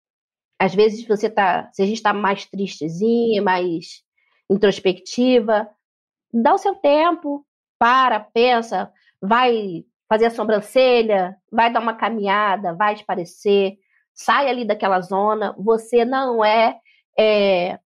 [0.60, 4.04] Às vezes você tá, se a gente está mais tristezinha, mais
[4.50, 5.70] introspectiva,
[6.32, 7.46] dá o seu tempo,
[7.80, 13.78] para, pensa, vai fazer a sobrancelha, vai dar uma caminhada, vai esparecer,
[14.14, 15.56] sai ali daquela zona.
[15.58, 16.80] Você não é,
[17.18, 17.80] é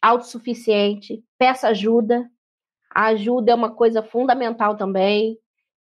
[0.00, 2.30] autossuficiente, peça ajuda.
[2.94, 5.36] A ajuda é uma coisa fundamental também,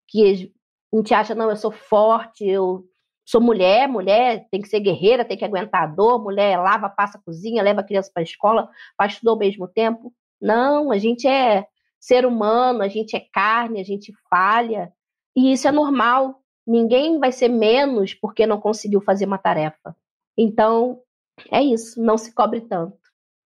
[0.06, 0.52] que
[0.92, 2.84] a gente acha, não, eu sou forte, eu
[3.24, 7.20] sou mulher, mulher tem que ser guerreira, tem que aguentar a dor, mulher lava, passa,
[7.24, 10.12] cozinha, leva a criança para a escola, faz tudo ao mesmo tempo.
[10.40, 11.66] Não, a gente é
[12.00, 14.92] ser humano, a gente é carne, a gente falha,
[15.36, 16.42] e isso é normal.
[16.66, 19.94] Ninguém vai ser menos porque não conseguiu fazer uma tarefa.
[20.36, 21.02] Então,
[21.50, 22.96] é isso, não se cobre tanto.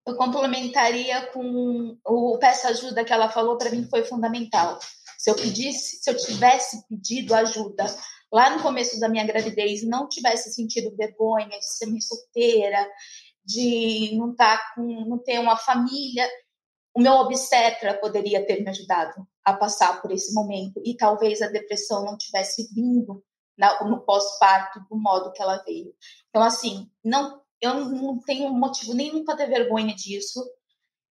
[0.06, 4.78] Eu complementaria com o peça ajuda que ela falou, para mim foi fundamental.
[5.22, 7.86] Se eu pedisse, se eu tivesse pedido ajuda
[8.32, 12.90] lá no começo da minha gravidez não tivesse sentido vergonha de ser mãe solteira,
[13.44, 16.28] de não estar tá com, não ter uma família,
[16.92, 21.46] o meu obstetra poderia ter me ajudado a passar por esse momento e talvez a
[21.46, 23.24] depressão não tivesse vindo
[23.82, 25.94] no pós-parto do modo que ela veio.
[26.30, 30.44] Então assim, não, eu não tenho motivo nenhum para ter vergonha disso.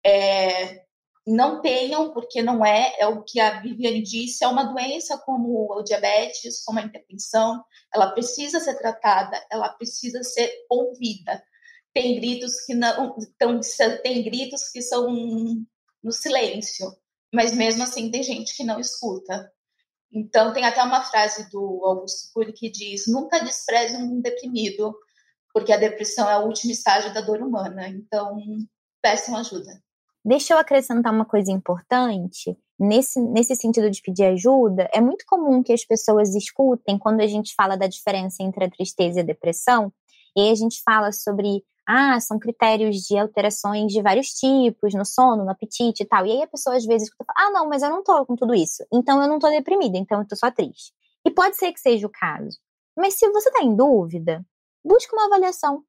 [0.05, 0.86] É,
[1.27, 5.67] não tenham, porque não é, é o que a Viviane disse, é uma doença como
[5.73, 11.43] o diabetes, como a hipertensão, ela precisa ser tratada, ela precisa ser ouvida.
[11.93, 13.61] Tem gritos que não, então,
[14.03, 15.09] tem gritos que são
[16.03, 16.95] no silêncio,
[17.35, 19.51] mas mesmo assim tem gente que não escuta.
[20.13, 24.97] Então tem até uma frase do Augusto Cury que diz: nunca despreze um deprimido,
[25.53, 27.89] porque a depressão é o último estágio da dor humana.
[27.89, 28.39] Então
[29.03, 29.83] peçam ajuda.
[30.27, 32.59] Deixa eu acrescentar uma coisa importante.
[32.77, 37.29] Nesse, nesse sentido de pedir ajuda, é muito comum que as pessoas escutem quando a
[37.29, 39.93] gente fala da diferença entre a tristeza e a depressão,
[40.37, 45.45] e a gente fala sobre, ah, são critérios de alterações de vários tipos, no sono,
[45.45, 46.27] no apetite e tal.
[46.27, 48.53] E aí a pessoa às vezes escuta, ah, não, mas eu não tô com tudo
[48.53, 50.93] isso, então eu não tô deprimida, então eu tô só triste.
[51.25, 52.59] E pode ser que seja o caso.
[52.97, 54.45] Mas se você tá em dúvida,
[54.85, 55.85] busque uma avaliação.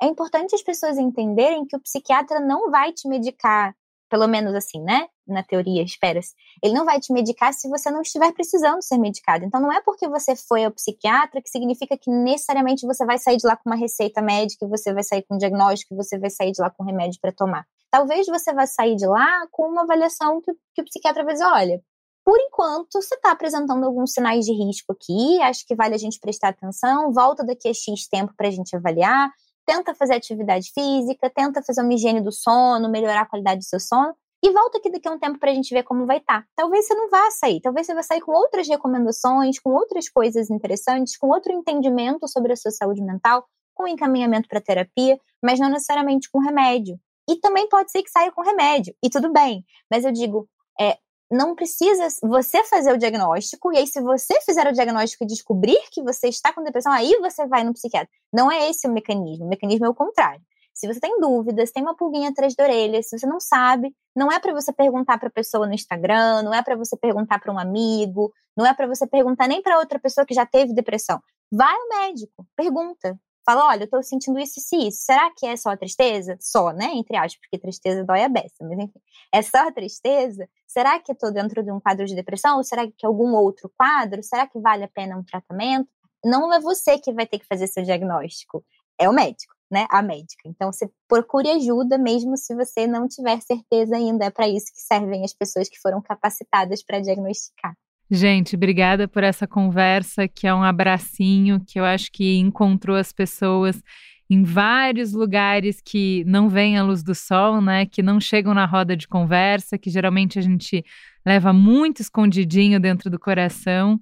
[0.00, 3.76] É importante as pessoas entenderem que o psiquiatra não vai te medicar
[4.12, 5.06] pelo menos assim, né?
[5.26, 6.34] Na teoria, espera-se.
[6.62, 9.42] Ele não vai te medicar se você não estiver precisando ser medicado.
[9.42, 13.38] Então, não é porque você foi ao psiquiatra que significa que necessariamente você vai sair
[13.38, 16.52] de lá com uma receita médica, você vai sair com um diagnóstico, você vai sair
[16.52, 17.64] de lá com um remédio para tomar.
[17.90, 21.46] Talvez você vá sair de lá com uma avaliação que, que o psiquiatra vai dizer:
[21.46, 21.80] olha,
[22.22, 26.20] por enquanto, você está apresentando alguns sinais de risco aqui, acho que vale a gente
[26.20, 29.30] prestar atenção, volta daqui a X tempo para a gente avaliar,
[29.66, 33.80] tenta fazer atividade física, tenta fazer uma higiene do sono, melhorar a qualidade do seu
[33.80, 36.42] sono, e volta aqui daqui a um tempo para a gente ver como vai estar.
[36.42, 36.48] Tá.
[36.56, 40.50] Talvez você não vá sair, talvez você vá sair com outras recomendações, com outras coisas
[40.50, 45.68] interessantes, com outro entendimento sobre a sua saúde mental, com encaminhamento para terapia, mas não
[45.68, 46.98] necessariamente com remédio.
[47.30, 49.64] E também pode ser que saia com remédio, e tudo bem.
[49.88, 50.48] Mas eu digo,
[50.80, 50.98] é,
[51.32, 55.80] não precisa você fazer o diagnóstico, e aí, se você fizer o diagnóstico e descobrir
[55.90, 58.08] que você está com depressão, aí você vai no psiquiatra.
[58.32, 59.46] Não é esse o mecanismo.
[59.46, 60.42] O mecanismo é o contrário.
[60.74, 64.32] Se você tem dúvidas, tem uma pulguinha atrás da orelha, se você não sabe, não
[64.32, 67.52] é para você perguntar para a pessoa no Instagram, não é para você perguntar para
[67.52, 71.20] um amigo, não é para você perguntar nem para outra pessoa que já teve depressão.
[71.50, 73.18] Vai ao médico, pergunta.
[73.44, 75.04] Fala, olha, eu tô sentindo isso e isso.
[75.04, 76.36] Será que é só tristeza?
[76.40, 76.92] Só, né?
[76.94, 79.00] Entre aspas, porque tristeza dói a beça, mas enfim.
[79.32, 80.48] É só tristeza?
[80.66, 82.58] Será que eu tô dentro de um quadro de depressão?
[82.58, 84.22] Ou será que é algum outro quadro?
[84.22, 85.88] Será que vale a pena um tratamento?
[86.24, 88.64] Não é você que vai ter que fazer seu diagnóstico,
[88.98, 89.86] é o médico, né?
[89.90, 90.48] A médica.
[90.48, 94.26] Então, você procure ajuda mesmo se você não tiver certeza ainda.
[94.26, 97.76] É para isso que servem as pessoas que foram capacitadas para diagnosticar.
[98.14, 103.10] Gente, obrigada por essa conversa, que é um abracinho, que eu acho que encontrou as
[103.10, 103.82] pessoas
[104.28, 107.86] em vários lugares que não vêm à luz do sol, né?
[107.86, 110.84] Que não chegam na roda de conversa, que geralmente a gente
[111.24, 113.98] leva muito escondidinho dentro do coração.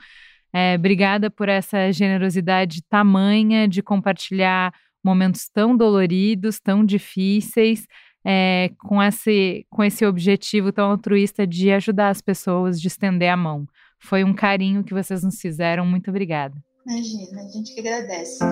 [0.52, 7.86] É, obrigada por essa generosidade tamanha de compartilhar momentos tão doloridos, tão difíceis,
[8.24, 13.36] é, com, esse, com esse objetivo tão altruísta de ajudar as pessoas, de estender a
[13.36, 13.68] mão.
[14.00, 15.86] Foi um carinho que vocês nos fizeram.
[15.86, 16.54] Muito obrigada.
[16.86, 18.42] Imagina, a gente que agradece.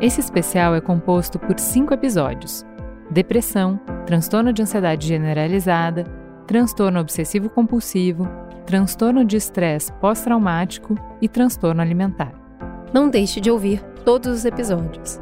[0.00, 2.64] Esse especial é composto por cinco episódios:
[3.10, 6.04] depressão, transtorno de ansiedade generalizada,
[6.46, 8.26] transtorno obsessivo-compulsivo,
[8.64, 12.32] transtorno de estresse pós-traumático e transtorno alimentar.
[12.94, 15.20] Não deixe de ouvir todos os episódios.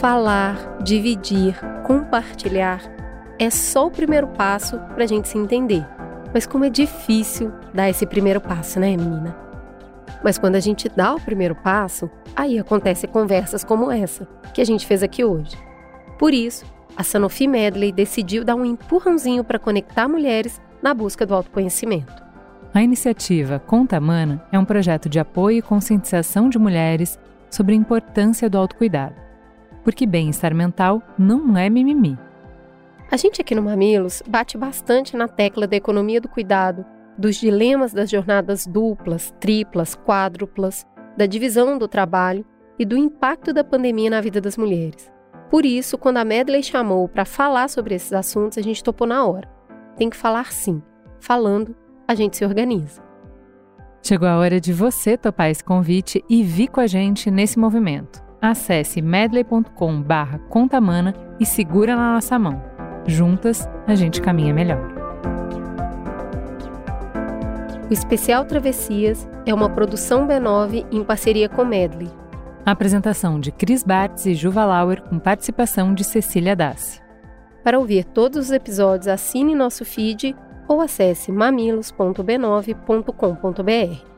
[0.00, 2.80] Falar, dividir, compartilhar
[3.38, 5.86] é só o primeiro passo para a gente se entender.
[6.32, 9.36] Mas como é difícil dar esse primeiro passo, né, menina?
[10.24, 14.64] Mas quando a gente dá o primeiro passo, aí acontecem conversas como essa que a
[14.64, 15.54] gente fez aqui hoje.
[16.18, 16.64] Por isso,
[16.96, 22.24] a Sanofi Medley decidiu dar um empurrãozinho para conectar mulheres na busca do autoconhecimento.
[22.72, 27.18] A iniciativa Conta Mana é um projeto de apoio e conscientização de mulheres
[27.50, 29.29] sobre a importância do autocuidado
[29.82, 32.18] porque bem-estar mental não é mimimi.
[33.10, 36.84] A gente aqui no Mamilos bate bastante na tecla da economia do cuidado,
[37.18, 42.46] dos dilemas das jornadas duplas, triplas, quádruplas, da divisão do trabalho
[42.78, 45.10] e do impacto da pandemia na vida das mulheres.
[45.50, 49.26] Por isso, quando a Medley chamou para falar sobre esses assuntos, a gente topou na
[49.26, 49.48] hora.
[49.96, 50.80] Tem que falar sim.
[51.18, 51.76] Falando,
[52.06, 53.02] a gente se organiza.
[54.02, 58.29] Chegou a hora de você topar esse convite e vir com a gente nesse movimento.
[58.40, 62.62] Acesse medley.com barra contamana e segura na nossa mão.
[63.06, 64.80] Juntas, a gente caminha melhor.
[67.90, 72.08] O Especial Travessias é uma produção B9 em parceria com Medley.
[72.64, 77.00] A apresentação de Cris Bartz e Juva Lauer com participação de Cecília Dassi.
[77.62, 80.34] Para ouvir todos os episódios, assine nosso feed
[80.66, 84.09] ou acesse mamilos.b9.com.br.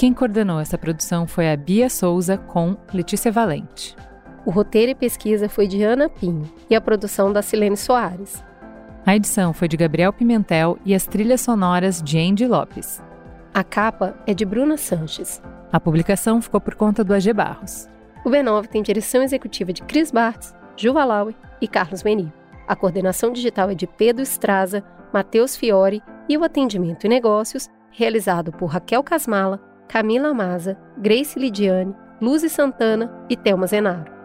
[0.00, 3.94] Quem coordenou essa produção foi a Bia Souza com Letícia Valente.
[4.46, 8.42] O roteiro e pesquisa foi de Ana Pinho e a produção da Silene Soares.
[9.04, 13.02] A edição foi de Gabriel Pimentel e as trilhas sonoras de Andy Lopes.
[13.52, 15.42] A capa é de Bruna Sanches.
[15.70, 17.86] A publicação ficou por conta do AG Barros.
[18.24, 22.32] O B9 tem direção executiva de Cris Bartz, Juva Laue e Carlos Meni.
[22.66, 24.82] A coordenação digital é de Pedro Estraza,
[25.12, 29.60] Matheus Fiore e o atendimento e negócios realizado por Raquel Casmala,
[29.90, 34.19] Camila Maza, Grace Lidiane, Luzi Santana e Thelma Zenaro.